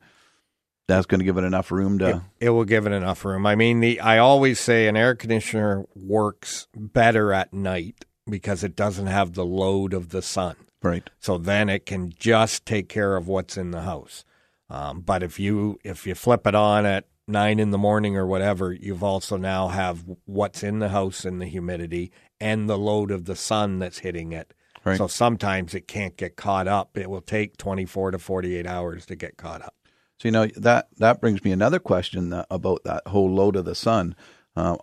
[0.91, 2.23] that's going to give it enough room to.
[2.41, 3.47] It will give it enough room.
[3.47, 8.77] I mean, the I always say an air conditioner works better at night because it
[8.77, 10.57] doesn't have the load of the sun.
[10.83, 11.09] Right.
[11.19, 14.25] So then it can just take care of what's in the house.
[14.69, 18.27] Um, but if you if you flip it on at nine in the morning or
[18.27, 23.11] whatever, you've also now have what's in the house and the humidity and the load
[23.11, 24.55] of the sun that's hitting it.
[24.85, 24.97] Right.
[24.97, 26.97] So sometimes it can't get caught up.
[26.97, 29.75] It will take twenty four to forty eight hours to get caught up.
[30.21, 33.65] So you know that that brings me another question that, about that whole load of
[33.65, 34.15] the sun.
[34.55, 34.77] Uh,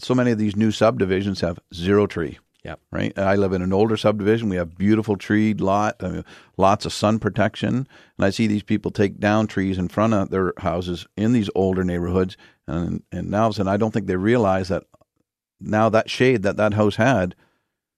[0.00, 2.38] so many of these new subdivisions have zero tree.
[2.64, 2.74] Yeah.
[2.90, 3.16] Right.
[3.16, 4.48] I live in an older subdivision.
[4.48, 6.24] We have beautiful treed lot, I mean,
[6.58, 10.30] lots of sun protection, and I see these people take down trees in front of
[10.30, 14.68] their houses in these older neighborhoods, and and now and I don't think they realize
[14.68, 14.84] that
[15.60, 17.36] now that shade that that house had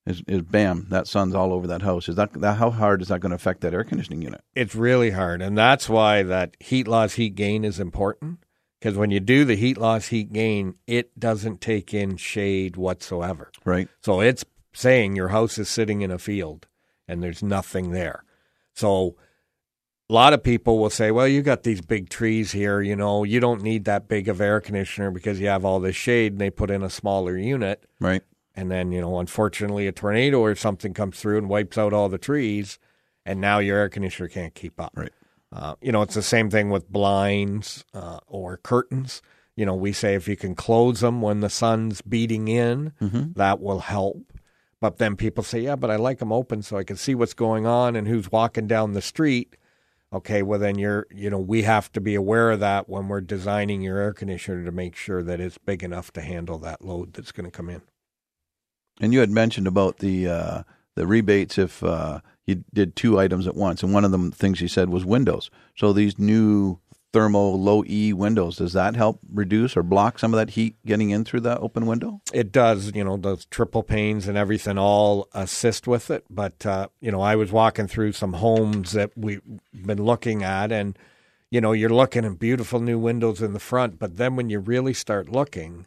[0.06, 2.08] is, is bam that sun's all over that house.
[2.08, 4.42] Is that, that how hard is that going to affect that air conditioning unit?
[4.54, 8.40] It's really hard, and that's why that heat loss, heat gain is important
[8.82, 13.52] Because when you do the heat loss, heat gain, it doesn't take in shade whatsoever.
[13.64, 13.88] Right.
[14.00, 16.66] So it's saying your house is sitting in a field
[17.06, 18.24] and there's nothing there.
[18.74, 19.14] So
[20.10, 23.22] a lot of people will say, well, you got these big trees here, you know,
[23.22, 26.40] you don't need that big of air conditioner because you have all this shade and
[26.40, 27.84] they put in a smaller unit.
[28.00, 28.22] Right.
[28.54, 32.08] And then, you know, unfortunately a tornado or something comes through and wipes out all
[32.08, 32.78] the trees
[33.24, 34.92] and now your air conditioner can't keep up.
[34.94, 35.12] Right.
[35.52, 39.22] Uh, you know, it's the same thing with blinds uh, or curtains.
[39.54, 42.92] You know, we say if you can close them when the sun's beating in,
[43.36, 44.32] that will help.
[44.80, 47.34] But then people say, yeah, but I like them open so I can see what's
[47.34, 49.56] going on and who's walking down the street.
[50.12, 53.20] Okay, well, then you're, you know, we have to be aware of that when we're
[53.20, 57.12] designing your air conditioner to make sure that it's big enough to handle that load
[57.12, 57.82] that's going to come in.
[59.02, 60.62] And you had mentioned about the uh,
[60.94, 64.60] the rebates if uh, you did two items at once, and one of them things
[64.60, 65.50] you said was windows.
[65.76, 66.78] So these new
[67.12, 71.10] thermo low E windows, does that help reduce or block some of that heat getting
[71.10, 72.20] in through the open window?
[72.32, 76.24] it does, you know, those triple panes and everything all assist with it.
[76.30, 79.42] But, uh, you know, I was walking through some homes that we've
[79.74, 80.98] been looking at, and,
[81.50, 83.98] you know, you're looking at beautiful new windows in the front.
[83.98, 85.86] But then when you really start looking,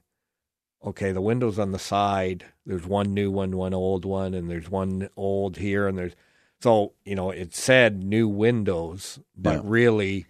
[0.85, 4.69] okay, the windows on the side, there's one new one, one old one, and there's
[4.69, 6.15] one old here, and there's,
[6.61, 9.61] so, you know, it said new windows, but Yeah.
[9.63, 10.25] really,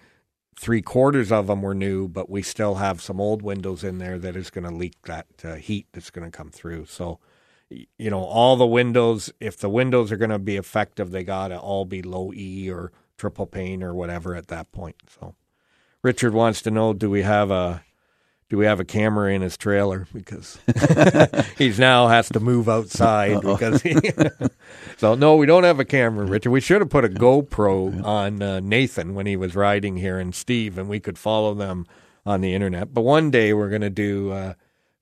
[0.57, 4.17] three quarters of them were new, but we still have some old windows in there
[4.17, 6.85] that is going to leak that uh, heat that's going to come through.
[6.85, 7.19] So,
[7.69, 11.49] you know, all the windows, if the windows are going to be effective, they got
[11.49, 14.95] to all be low E or triple pane or whatever at that point.
[15.19, 15.35] So,
[16.01, 17.83] Richard wants to know: Do we have a
[18.49, 20.57] do we have a camera in his trailer because
[21.57, 23.95] he's now has to move outside because he,
[24.97, 28.41] so no we don't have a camera richard we should have put a gopro on
[28.41, 31.85] uh, nathan when he was riding here and steve and we could follow them
[32.25, 34.53] on the internet but one day we're going to do uh,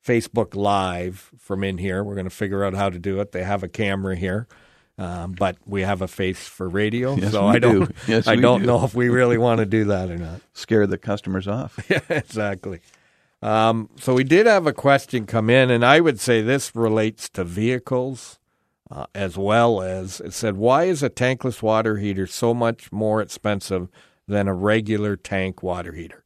[0.04, 3.44] facebook live from in here we're going to figure out how to do it they
[3.44, 4.46] have a camera here
[4.96, 7.86] um, but we have a face for radio, Yes, so I don't.
[7.86, 7.94] do.
[8.06, 8.66] Yes, I don't do.
[8.66, 10.40] know if we really want to do that or not.
[10.52, 11.84] Scare the customers off.
[11.90, 12.78] yeah, exactly.
[13.44, 17.28] Um, so we did have a question come in, and I would say this relates
[17.28, 18.38] to vehicles
[18.90, 23.20] uh, as well as it said, why is a tankless water heater so much more
[23.20, 23.88] expensive
[24.26, 26.24] than a regular tank water heater?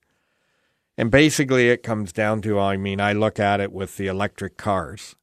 [0.96, 4.56] And basically, it comes down to I mean, I look at it with the electric
[4.56, 5.16] cars,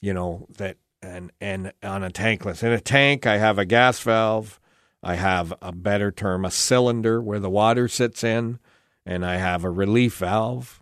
[0.00, 2.62] you know, that and and on a tankless.
[2.62, 4.60] In a tank, I have a gas valve,
[5.02, 8.60] I have a better term, a cylinder where the water sits in,
[9.04, 10.80] and I have a relief valve,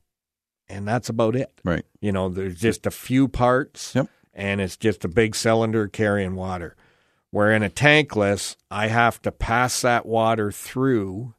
[0.69, 1.51] and that's about it.
[1.65, 1.85] Right.
[2.01, 4.09] You know, there's just a few parts, Yep.
[4.35, 6.77] and it's just a big cylinder carrying water.
[7.31, 11.35] Where in a tankless, I have to pass that water through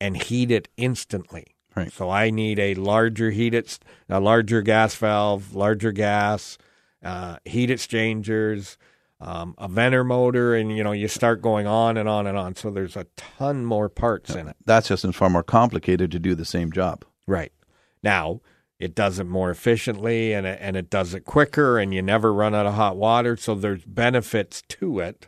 [0.00, 1.54] and heat it instantly.
[1.76, 1.92] Right.
[1.92, 6.56] So I need a larger heat, ex- a larger gas valve, larger gas,
[7.02, 8.78] uh, heat exchangers,
[9.20, 12.54] um, a venter motor, and you know you start going on and on and on.
[12.54, 14.56] So there's a ton more parts in it.
[14.64, 17.04] That's just far more complicated to do the same job.
[17.26, 17.52] Right.
[18.02, 18.40] Now,
[18.84, 22.34] it does it more efficiently and it, and it does it quicker and you never
[22.34, 25.26] run out of hot water, so there's benefits to it.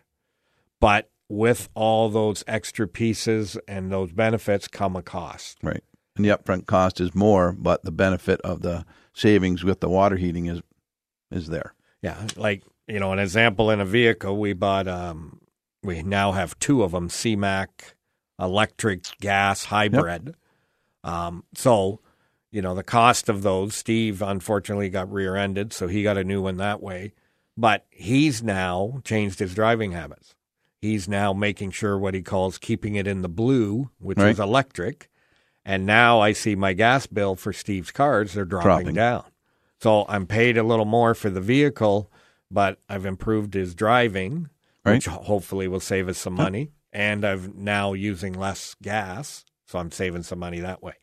[0.79, 5.57] But with all those extra pieces and those benefits come a cost.
[5.63, 5.83] Right.
[6.17, 10.17] And the upfront cost is more, but the benefit of the savings with the water
[10.17, 10.61] heating is
[11.31, 11.73] is there.
[12.03, 15.41] Yeah, like, you know, an example in a vehicle, we bought um
[15.83, 17.95] we now have two of them, C-Max
[18.39, 20.35] electric gas hybrid.
[21.03, 22.01] Um so
[22.57, 26.25] you know, the cost of those, Steve unfortunately got rear ended, so he got a
[26.25, 27.13] new one that way.
[27.55, 30.35] But he's now changed his driving habits.
[30.81, 34.31] He's now making sure what he calls keeping it in the blue, which Right.
[34.31, 35.11] is electric.
[35.67, 38.95] And now I see my gas bill for Steve's cars, they're dropping, Dropping.
[38.95, 39.25] down.
[39.83, 42.11] So I'm paid a little more for the vehicle,
[42.51, 44.49] but I've improved his driving,
[44.83, 44.95] Right.
[44.95, 46.71] which hopefully will save us some money.
[46.91, 50.95] And I've now using less gas, so I'm saving some money that way.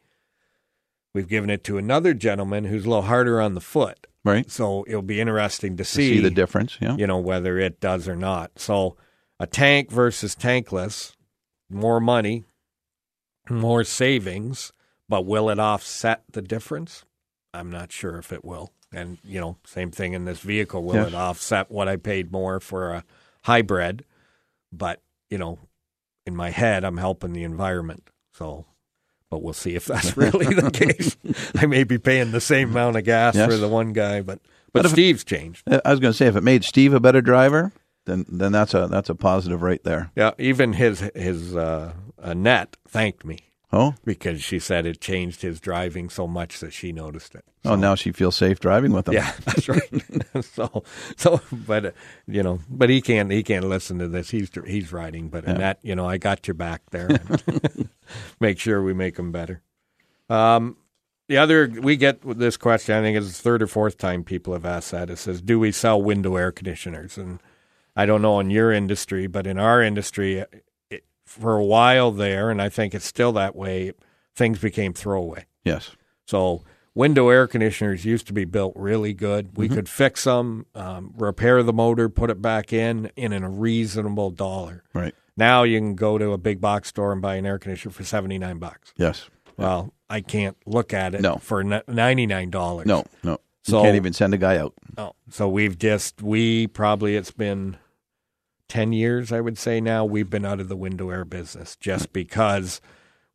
[1.14, 4.08] We've given it to another gentleman who's a little harder on the foot.
[4.26, 4.50] Right.
[4.50, 6.78] So it'll be interesting to To see, see the difference.
[6.82, 6.96] Yeah.
[6.96, 8.58] you know, whether it does or not.
[8.58, 8.96] So
[9.40, 11.16] a tank versus tankless,
[11.70, 12.46] more money,
[13.50, 14.72] more savings,
[15.10, 17.04] but will it offset the difference?
[17.54, 18.72] I'm not sure if it will.
[18.94, 20.84] And, you know, same thing in this vehicle.
[20.84, 21.08] Will Yeah.
[21.08, 23.04] it offset what I paid more for a
[23.44, 24.06] hybrid?
[24.72, 25.60] But, you know,
[26.26, 28.10] in my head, I'm helping the environment.
[28.32, 28.66] So,
[29.34, 31.18] but we'll see if that's really the case.
[31.56, 33.50] I may be paying the same amount of gas Yes.
[33.50, 34.40] for the one guy, but,
[34.72, 35.64] but, But if- Steve's changed.
[35.68, 37.72] I was going to say if it made Steve a better driver,
[38.06, 40.12] then then that's a that's a positive right there.
[40.16, 43.40] Yeah, even his his uh, uh, net thanked me.
[43.76, 47.44] Oh, because she said it changed his driving so much that she noticed it.
[47.66, 49.16] oh, now she feels safe driving with him.
[49.16, 49.90] Yeah, that's right.
[50.44, 50.84] so,
[51.18, 51.92] so, but uh,
[52.28, 53.32] you know, but he can't.
[53.32, 54.30] He can't listen to this.
[54.30, 55.30] He's he's riding.
[55.30, 57.10] But Annette, you know, I got your back there.
[58.40, 59.64] make sure we make him better.
[60.30, 60.78] Um,
[61.28, 62.96] the other we get this question.
[62.96, 65.10] I think it's the third or fourth time people have asked that.
[65.10, 67.42] It says, "Do we sell window air conditioners?" And
[67.96, 70.46] I don't know in your industry, but in our industry,
[71.34, 73.94] for a while there, and I think it's still that way.
[74.36, 75.46] Things became throwaway.
[75.64, 75.92] Yes.
[76.26, 76.64] So
[76.96, 79.58] window air conditioners used to be built really good.
[79.58, 84.32] We could fix them, um, repair the motor, put it back in in a reasonable
[84.32, 84.84] dollar.
[84.94, 85.14] Right.
[85.38, 88.04] Now you can go to a big box store and buy an air conditioner for
[88.04, 88.94] seventy nine bucks.
[88.98, 89.30] Yes.
[89.58, 91.36] Well, I can't look at it No.
[91.38, 92.86] for ninety nine dollars.
[92.88, 93.06] No.
[93.24, 93.38] No.
[93.64, 94.74] So- you can't even send a guy out.
[94.98, 95.14] No.
[95.30, 97.78] So we've just we probably it's been
[98.74, 102.12] ten years, I would say now, we've been out of the window air business just
[102.12, 102.82] because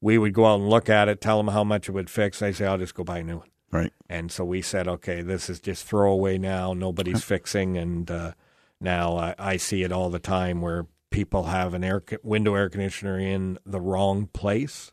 [0.01, 2.41] we would go out and look at it, tell them how much it would fix.
[2.41, 3.49] They say, I'll just go buy a new one.
[3.71, 3.93] Right.
[4.11, 6.73] And so we said, okay, this is just throwaway now.
[6.73, 7.77] Nobody's fixing.
[7.77, 8.33] And uh,
[8.81, 12.69] now I, I see it all the time where people have an air window air
[12.69, 14.91] conditioner in the wrong place,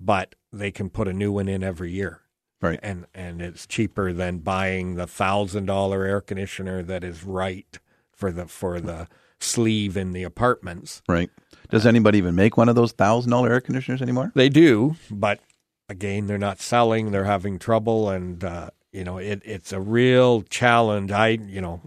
[0.00, 2.22] but they can put a new one in every year.
[2.60, 2.80] Right.
[2.82, 7.78] And and it's cheaper than buying the thousand dollar air conditioner that is right
[8.10, 9.06] for the for the
[9.40, 11.02] sleeve in the apartments.
[11.08, 11.30] Right.
[11.70, 14.32] Does anybody even make one of those thousand dollar air conditioners anymore?
[14.34, 15.40] They do, but
[15.88, 17.10] again, they're not selling.
[17.10, 21.10] They're having trouble, and uh, you know, it, it's a real challenge.
[21.10, 21.82] I, you know,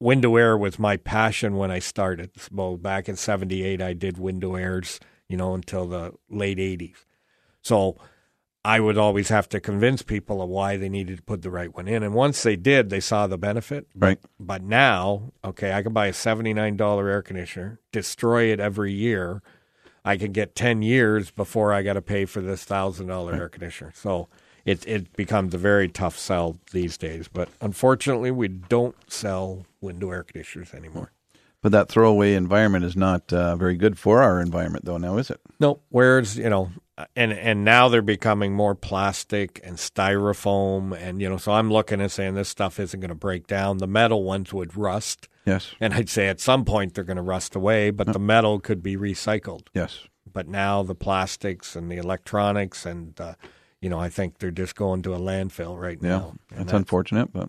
[0.00, 2.30] window air was my passion when I started.
[2.50, 7.04] Well, back in '78, I did window airs, you know, until the late '80s.
[7.60, 7.98] So
[8.64, 11.74] I would always have to convince people of why they needed to put the right
[11.74, 13.86] one in, and once they did, they saw the benefit.
[13.94, 14.18] Right.
[14.40, 19.42] But now, okay, I can buy a $79 air conditioner, destroy it every year.
[20.04, 23.92] I can get 10 years before I got to pay for this $1,000 air conditioner.
[23.94, 24.28] So
[24.64, 27.28] it, it becomes a very tough sell these days.
[27.28, 31.12] But unfortunately, we don't sell window air conditioners anymore.
[31.64, 34.98] But that throwaway environment is not uh, very good for our environment, though.
[34.98, 35.40] Now, is it?
[35.58, 36.68] No, whereas you know,
[37.16, 42.02] and and now they're becoming more plastic and styrofoam, and you know, so I'm looking
[42.02, 43.78] and saying this stuff isn't going to break down.
[43.78, 45.74] The metal ones would rust, Yes.
[45.80, 48.82] and I'd say at some point they're going to rust away, but the metal could
[48.82, 49.68] be recycled.
[49.72, 50.00] Yes.
[50.30, 53.36] But now the plastics and the electronics, and uh,
[53.80, 56.08] you know, I think they're just going to a landfill right Yeah.
[56.10, 56.34] now.
[56.54, 57.48] And That's unfortunate, but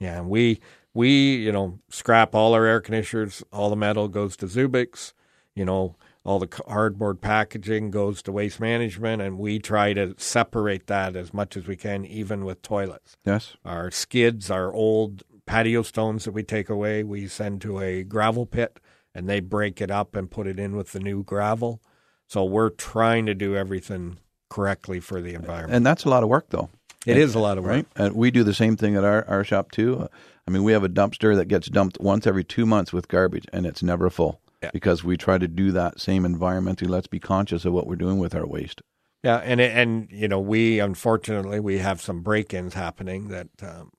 [0.00, 0.58] yeah, and we
[0.94, 3.42] we you know scrap all our air conditioners.
[3.52, 5.12] All the metal goes to Zubick's.
[5.54, 10.86] You know, all the cardboard packaging goes to waste management, and we try to separate
[10.86, 13.16] that as much as we can, even with toilets.
[13.24, 13.56] yes.
[13.64, 18.46] Our skids, our old patio stones that we take away, we send to a gravel
[18.46, 18.80] pit,
[19.14, 21.80] and they break it up and put it in with the new gravel.
[22.26, 25.74] So we're trying to do everything correctly for the environment.
[25.74, 26.70] And that's a lot of work, though.
[27.06, 27.70] it is a lot of work.
[27.70, 27.86] Right.
[27.96, 30.08] And we do the same thing at our, our shop, too.
[30.46, 33.46] I mean, we have a dumpster that gets dumped once every two months with garbage,
[33.52, 34.70] and it's never full Yeah.
[34.72, 36.88] because we try to do that same environmentally.
[36.88, 38.82] Let's be conscious of what we're doing with our waste.
[39.22, 43.90] Yeah, and and you know we unfortunately we have some break-ins happening that um,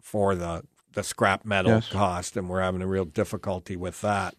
[0.00, 1.88] for the the scrap metal Yes.
[1.88, 4.36] cost, and we're having a real difficulty with that.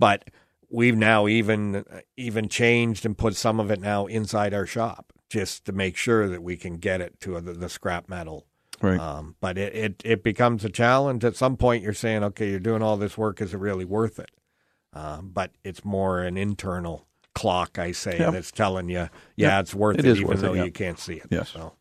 [0.00, 0.30] But
[0.68, 1.84] we've now even
[2.16, 6.28] even changed and put some of it now inside our shop just to make sure
[6.28, 8.46] that we can get it to the, the scrap metal.
[8.82, 8.98] Right.
[8.98, 11.24] Um, but it, it it becomes a challenge.
[11.24, 13.40] At some point, you're saying, okay, you're doing all this work.
[13.40, 14.30] Is it really worth it?
[14.92, 18.30] Um, but it's more an internal clock, I say, Yeah.
[18.30, 20.64] that's telling you, yeah, Yeah, it's worth it it, even worth it, though yeah.
[20.64, 21.26] you can't see it.
[21.30, 21.48] Yes.
[21.50, 21.74] So,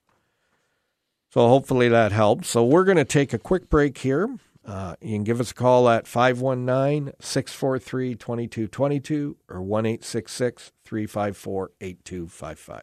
[1.30, 2.50] so hopefully that helps.
[2.50, 4.38] So we're going to take a quick break here.
[4.66, 12.82] Uh, you can give us a call at 519 643 2222 or 1 354 8255.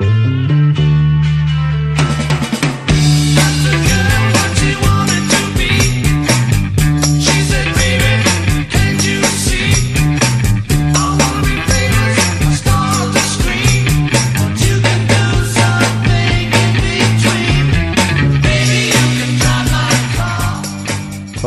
[0.00, 0.47] Thank you.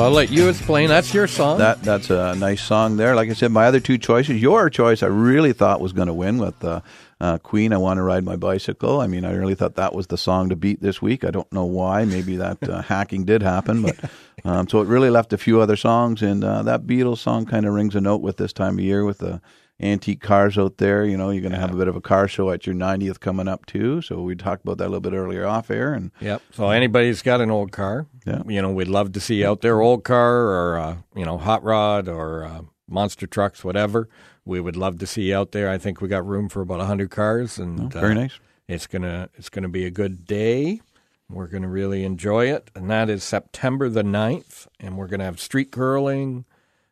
[0.02, 0.90] So I'll let you explain.
[0.90, 1.60] That's your song.
[1.60, 3.14] That that's a nice song there.
[3.16, 4.42] Like I said, my other two choices.
[4.42, 6.82] Your choice, I really thought was going to win with uh,
[7.20, 7.72] uh, Queen.
[7.72, 9.00] I want to ride my bicycle.
[9.00, 11.24] I mean, I really thought that was the song to beat this week.
[11.24, 12.06] I don't know why.
[12.06, 13.96] Maybe that uh, hacking did happen, but
[14.44, 16.24] um, so it really left a few other songs.
[16.24, 19.06] And uh, that Beatles song kind of rings a note with this time of year
[19.06, 19.40] with the
[19.82, 21.06] antique cars out there.
[21.06, 23.20] You know, you're going to have a bit of a car show at your 90th
[23.20, 24.02] coming up too.
[24.02, 25.94] So we talked about that a little bit earlier off air.
[25.94, 26.42] And Yep.
[26.54, 28.44] So anybody's got an old car, Yeah.
[28.48, 31.38] you know, we'd love to see you out there, old car or uh, you know,
[31.38, 34.08] hot rod or uh, monster trucks, whatever.
[34.46, 35.70] We would love to see you out there.
[35.70, 38.40] I think we got room for about hundred cars, and Oh, very uh, nice.
[38.68, 40.82] It's gonna it's gonna be a good day.
[41.30, 45.40] We're gonna really enjoy it, and that is September the 9th, and we're gonna have
[45.40, 46.46] street curling,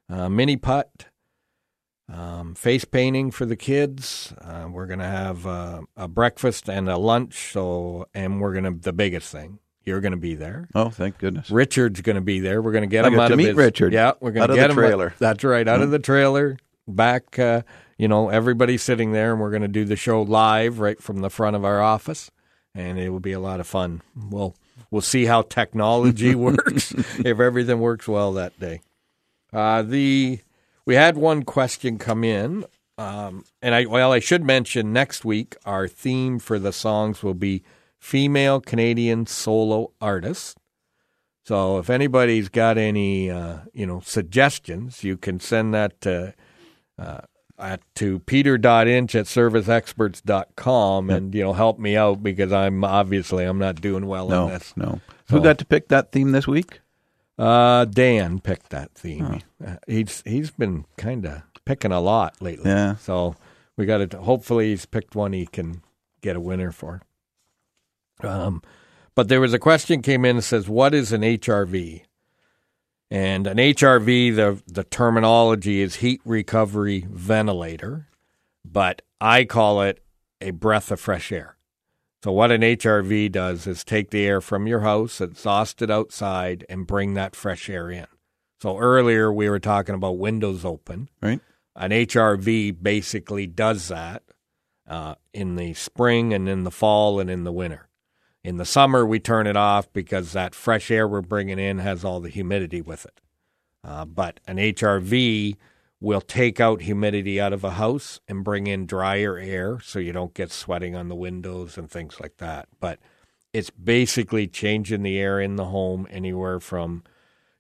[0.10, 1.08] uh, mini putt,
[2.12, 4.34] um, face painting for the kids.
[4.42, 7.52] Uh, we're gonna have uh, a breakfast and a lunch.
[7.52, 9.60] So, and we're gonna the biggest thing.
[9.86, 10.68] You're gonna be there.
[10.76, 11.50] Oh, thank goodness.
[11.50, 12.62] Richard's going to be there.
[12.62, 14.48] We're going to get I him out to of meet his, Richard Yeah, we're going
[14.48, 15.14] to get him out to of the him trailer.
[15.18, 16.58] That's right, out of the trailer,
[16.88, 17.40] back.
[17.40, 17.64] Uh,
[17.98, 21.22] you know, everybody's sitting there, and we're going to do the show live right from
[21.22, 22.30] the front of our office,
[22.76, 24.02] and it will be a lot of fun.
[24.16, 24.56] We'll
[24.92, 28.82] we'll see how technology works if everything works well that day.
[29.52, 30.40] Uh, the
[30.90, 32.66] we had one question come in,
[32.98, 37.36] um, and I well I should mention next week our theme for the songs will
[37.36, 37.62] be
[38.00, 40.56] female Canadian solo artists.
[41.46, 46.34] So if anybody's got any uh, you know suggestions, you can send that to
[46.98, 47.20] uh,
[47.60, 53.60] at, to peter.inch at serviceexperts.com and you know help me out because I'm obviously I'm
[53.60, 54.74] not doing well No, on this.
[54.76, 55.02] no.
[55.30, 56.80] So- Who got to pick that theme this week?
[57.40, 59.40] Uh, Dan picked that theme.
[59.66, 62.70] Uh, he's he's been kind of picking a lot lately.
[62.70, 62.98] Yeah.
[62.98, 63.36] So
[63.78, 65.82] we got to hopefully he's picked one he can
[66.22, 67.02] get a winner for.
[68.22, 68.62] Um,
[69.16, 72.04] but there was a question came in that says, "What is an HRV?"
[73.10, 78.10] And an HRV, the the terminology is heat recovery ventilator,
[78.66, 80.04] but I call it
[80.42, 81.56] a breath of fresh air.
[82.24, 86.66] So what an HRV does is take the air from your house, exhaust it outside,
[86.68, 88.08] and bring that fresh air in.
[88.62, 91.10] So earlier we were talking about windows open.
[91.22, 91.40] Right.
[91.76, 94.24] An HRV basically does that
[94.86, 97.88] uh, in the spring and in the fall and in the winter.
[98.44, 102.04] In the summer, we turn it off because that fresh air we're bringing in has
[102.04, 103.22] all the humidity with it.
[103.84, 105.56] Uh, but an HRV
[106.02, 110.14] will take out humidity out of a house and bring in drier air so you
[110.14, 112.68] don't get sweating on the windows and things like that.
[112.80, 113.00] But
[113.52, 117.04] it's basically changing the air in the home anywhere from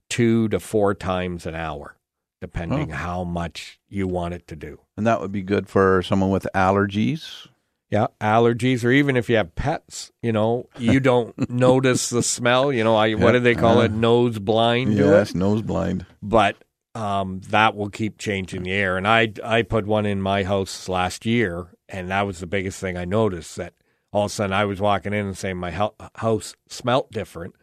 [0.09, 1.97] two to four times an hour,
[2.39, 2.95] depending Oh.
[2.95, 4.79] how much you want it to do.
[4.95, 7.47] And that would be good for someone with allergies.
[7.91, 12.71] Yeah, allergies, or even if you have pets, you know, you don't notice the smell.
[12.71, 13.91] You know, I, what do they call it?
[13.91, 14.97] Nose blind it.
[15.03, 16.05] Yes, nose blind.
[16.21, 16.55] But
[16.95, 18.97] um, that will keep changing the air.
[18.97, 22.79] And I I put one in my house last year, and that was the biggest
[22.79, 23.55] thing I noticed.
[23.55, 23.73] That
[24.11, 27.55] all of a sudden I was walking in and saying my house smelt different.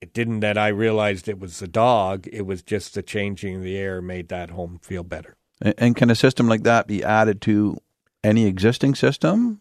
[0.00, 2.26] It didn't that I realized it was the dog.
[2.30, 5.36] It was just the changing the air made that home feel better.
[5.62, 7.78] And, and can a system like that be added to
[8.22, 9.60] any existing system?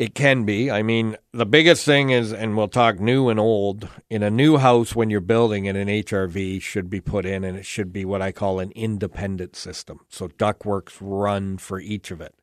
[0.00, 0.70] It can be.
[0.70, 3.86] I mean, the biggest thing is, and we'll talk new and old.
[4.08, 7.54] In a new house, when you're building it, an HRV should be put in, and
[7.54, 10.00] it should be what I call an independent system.
[10.08, 12.34] So ductworks run for each of it.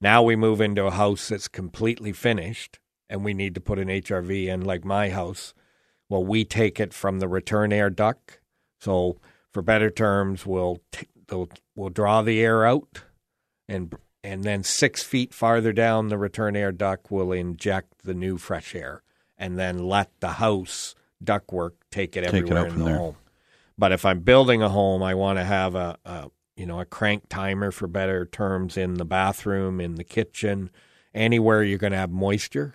[0.00, 2.78] Now we move into a house that's completely finished,
[3.10, 5.52] and we need to put an HRV in, like my house.
[6.08, 8.38] Well, we take it from the return air duct.
[8.78, 9.18] So,
[9.50, 13.02] for better terms, we'll t- we'll, we'll draw the air out
[13.68, 13.92] and
[14.24, 18.74] and then six feet farther down the return air duct will inject the new fresh
[18.74, 19.02] air
[19.38, 22.96] and then let the house ductwork take it Take it everywhere out in the there.
[22.98, 23.16] home.
[23.76, 26.84] But if I'm building a home, I want to have a, a you know a
[26.84, 30.70] crank timer for better terms in the bathroom, in the kitchen,
[31.14, 32.74] anywhere you're going to have moisture.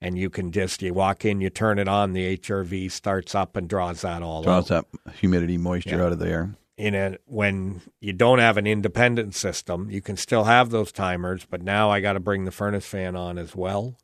[0.00, 3.56] And you can just you walk in, you turn it on, the HRV starts up
[3.56, 6.04] and draws that all Draws out that humidity, moisture Yeah.
[6.06, 6.54] out of the air.
[6.82, 11.46] In a when you don't have an independent system, you can still have those timers,
[11.48, 13.96] but now I got to bring the furnace fan on as well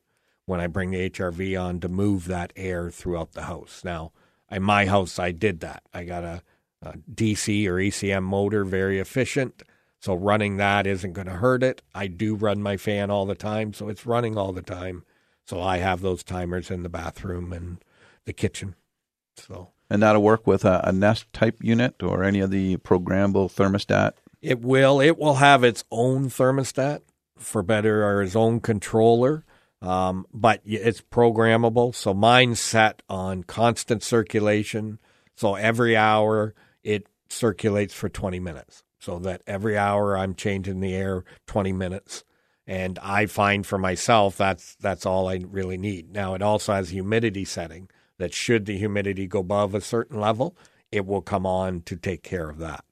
[0.47, 3.83] when I bring the HRV on to move that air throughout the house.
[3.83, 4.13] Now,
[4.49, 5.83] in my house, I did that.
[5.93, 6.43] I got a,
[6.81, 9.65] a DC or ECM motor, very efficient.
[9.99, 11.83] So running that isn't going to hurt it.
[11.97, 15.03] I do run my fan all the time, so it's running all the time.
[15.45, 17.79] So I have those timers in the bathroom and
[18.25, 18.77] the kitchen.
[19.37, 23.51] So And that'll work with a, a Nest type unit or any of the programmable
[23.51, 24.13] thermostat.
[24.43, 25.01] It will.
[25.01, 27.01] It will have its own thermostat
[27.37, 29.45] for better or its own controller,
[29.81, 31.95] um, but it's programmable.
[31.95, 34.99] So mine's set on constant circulation.
[35.37, 38.83] So every hour it circulates for 20 minutes.
[39.01, 42.25] So that every hour I'm changing the air 20 minutes.
[42.67, 46.13] And I find for myself that's that's all I really need.
[46.13, 50.57] Now it also has humidity setting that should the humidity go above a certain level,
[50.93, 52.85] it will come on to take care of that.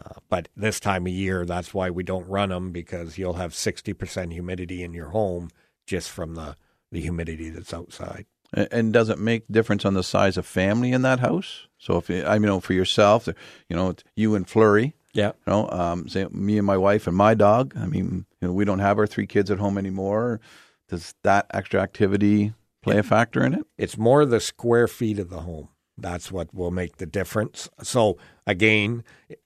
[0.00, 3.52] Uh, but this time of year, that's why we don't run them because you'll have
[3.52, 5.50] 60% humidity in your home
[5.86, 6.56] just from the,
[6.92, 8.26] the humidity that's outside.
[8.52, 11.66] And does it make difference on the size of family in that house?
[11.76, 13.26] So if you, I mean, know for yourself,
[13.68, 15.32] you know, it's you and Flurry, Yeah.
[15.46, 17.74] You know, um, say me and my wife and my dog.
[17.76, 20.40] I mean, you know, we don't have our three kids at home anymore.
[20.88, 23.66] Does that extra activity play a factor in it?
[23.76, 25.68] It's more the square feet of the home.
[25.96, 27.68] That's what will make the difference.
[27.82, 29.02] So again,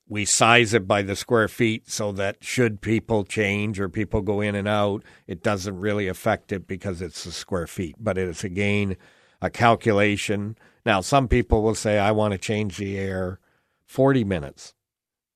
[0.07, 4.43] we size it by the square feet so that should people change or people go
[4.43, 7.97] in and out, it doesn't really affect it because it's the square feet.
[7.99, 8.97] But it's again
[9.41, 10.57] a calculation.
[10.85, 13.41] Now, some people will say, I want to change the air
[13.87, 14.75] 40 minutes.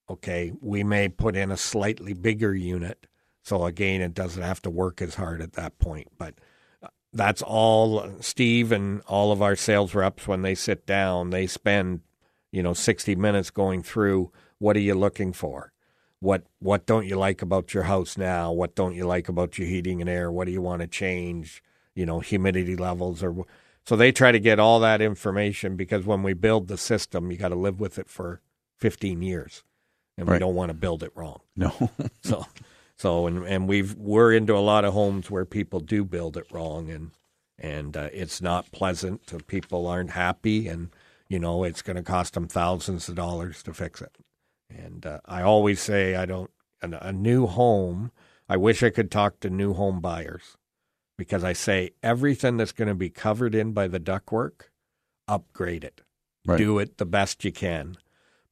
[0.08, 3.06] Okay, we may put in a slightly bigger unit.
[3.42, 6.08] So again, it doesn't have to work as hard at that point.
[6.18, 6.34] But
[7.16, 12.00] that's all Steve and all of our sales reps when they sit down, they spend,
[12.52, 15.72] you know, 60 minutes going through what are you looking for?
[16.20, 18.52] What what don't you like about your house now?
[18.52, 20.30] What don't you like about your heating and air?
[20.30, 21.62] What do you want to change?
[21.94, 23.44] You know, humidity levels or
[23.86, 27.36] so they try to get all that information because when we build the system, you
[27.36, 28.40] got to live with it for
[28.78, 29.62] 15 years.
[30.18, 31.40] And we don't want to build it wrong.
[31.54, 31.90] No.
[32.22, 32.46] So,
[32.98, 36.46] so and and we've we're into a lot of homes where people do build it
[36.50, 37.10] wrong, and
[37.58, 39.26] and uh, it's not pleasant.
[39.28, 40.90] To people aren't happy, and
[41.28, 44.16] you know it's going to cost them thousands of dollars to fix it.
[44.70, 46.50] And uh, I always say I don't
[46.82, 48.12] an, a new home.
[48.48, 50.56] I wish I could talk to new home buyers
[51.18, 54.70] because I say everything that's going to be covered in by the ductwork,
[55.26, 56.02] upgrade it,
[56.46, 56.58] Right.
[56.58, 57.96] do it the best you can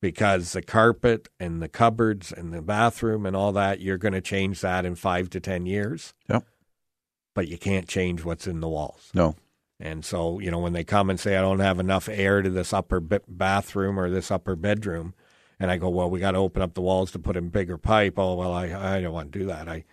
[0.05, 4.21] because the carpet and the cupboards and the bathroom and all that, you're going to
[4.21, 6.13] change that in five to 10 years.
[6.29, 6.45] Yep.
[7.35, 9.09] But you can't change what's in the walls.
[9.15, 9.35] No.
[9.81, 12.51] And so, you know, when they come and say, I don't have enough air to
[12.51, 15.15] this upper b- bathroom or this upper bedroom,
[15.59, 17.79] and I go, well, we got to open up the walls to put in bigger
[17.79, 18.19] pipe.
[18.19, 19.71] Oh, well, I, I don't want to do that.
[19.71, 19.87] I,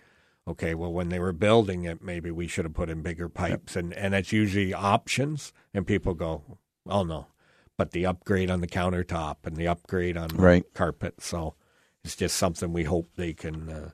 [0.46, 3.76] okay, well, when they were building it, maybe we should have put in bigger pipes.
[3.76, 5.54] And, and it's usually options.
[5.72, 7.28] And people go, oh, no.
[7.78, 10.64] But the upgrade on the countertop and the upgrade on the Right.
[10.74, 11.20] carpet.
[11.20, 11.54] So
[12.04, 13.90] it's just something we hope they can uh,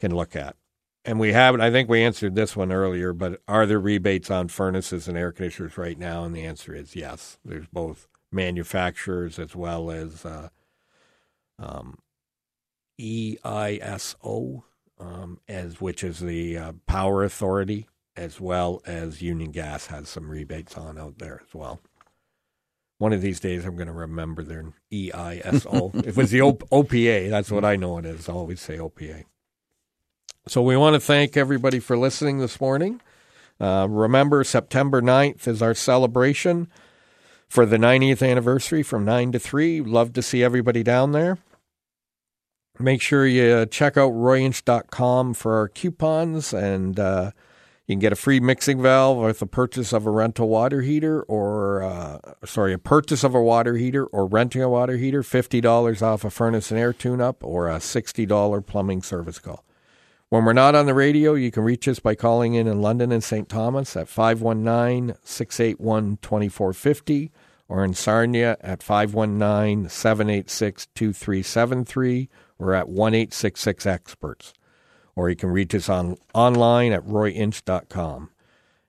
[0.00, 0.56] can look at.
[1.04, 1.60] And we haven't.
[1.60, 3.12] I think we answered this one earlier.
[3.12, 6.24] But are there rebates on furnaces and air conditioners right now?
[6.24, 7.38] And the answer is yes.
[7.44, 10.48] There's both manufacturers as well as uh,
[11.58, 11.98] um,
[12.98, 14.62] EISO,
[14.98, 17.86] um, as which is the uh, power authority,
[18.16, 21.80] as well as Union Gas has some rebates on out there as well.
[23.04, 25.94] One of these days, I'm going to remember their EISO.
[25.94, 28.30] if it was the o- OPA, that's what I know it is.
[28.30, 29.24] I always say OPA.
[30.48, 33.02] So we want to thank everybody for listening this morning.
[33.60, 36.68] Uh, remember, September 9th is our celebration
[37.46, 39.82] for the 90th anniversary from 9 to 3.
[39.82, 41.36] Love to see everybody down there.
[42.78, 47.32] Make sure you check out royinch.com for our coupons, and uh,
[47.86, 51.22] you can get a free mixing valve with the purchase of a rental water heater,
[51.22, 56.00] or uh, sorry, a purchase of a water heater or renting a water heater, $50
[56.00, 59.64] off a furnace and air tune up, or a $60 plumbing service call.
[60.30, 63.12] When we're not on the radio, you can reach us by calling in in London
[63.12, 63.48] and St.
[63.48, 67.30] Thomas at 519 681 2450
[67.68, 72.28] or in Sarnia at 519 786 2373
[72.58, 74.54] or at 1 866 Experts.
[75.16, 78.30] Or you can reach us on online at royinch.com.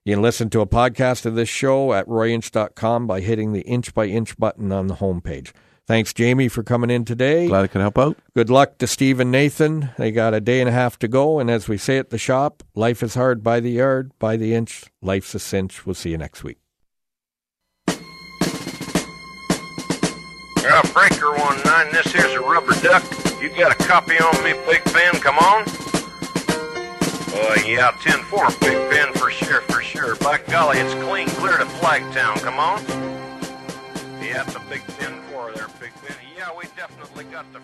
[0.03, 3.93] You can listen to a podcast of this show at royinch.com by hitting the inch
[3.93, 5.51] by inch button on the homepage.
[5.87, 7.47] Thanks, Jamie, for coming in today.
[7.47, 8.17] Glad I could help out.
[8.35, 9.91] Good luck to Steve and Nathan.
[9.99, 11.37] They got a day and a half to go.
[11.37, 14.55] And as we say at the shop, life is hard by the yard, by the
[14.55, 14.85] inch.
[15.03, 15.85] Life's a cinch.
[15.85, 16.57] We'll see you next week.
[20.65, 21.91] Yeah, Breaker one nine.
[21.91, 23.03] This here's a rubber duck.
[23.39, 25.13] You got a copy on me, Pig Pen?
[25.21, 25.65] Come on.
[27.37, 30.15] Uh, yeah, ten four, Pig Pen for sure, for sure.
[30.17, 32.37] By golly, it's clean clear to Flagtown.
[32.37, 32.81] Come on.
[34.23, 36.15] Yeah, it's a Big Ten four there, Pig Pen.
[36.37, 37.59] Yeah, we definitely got the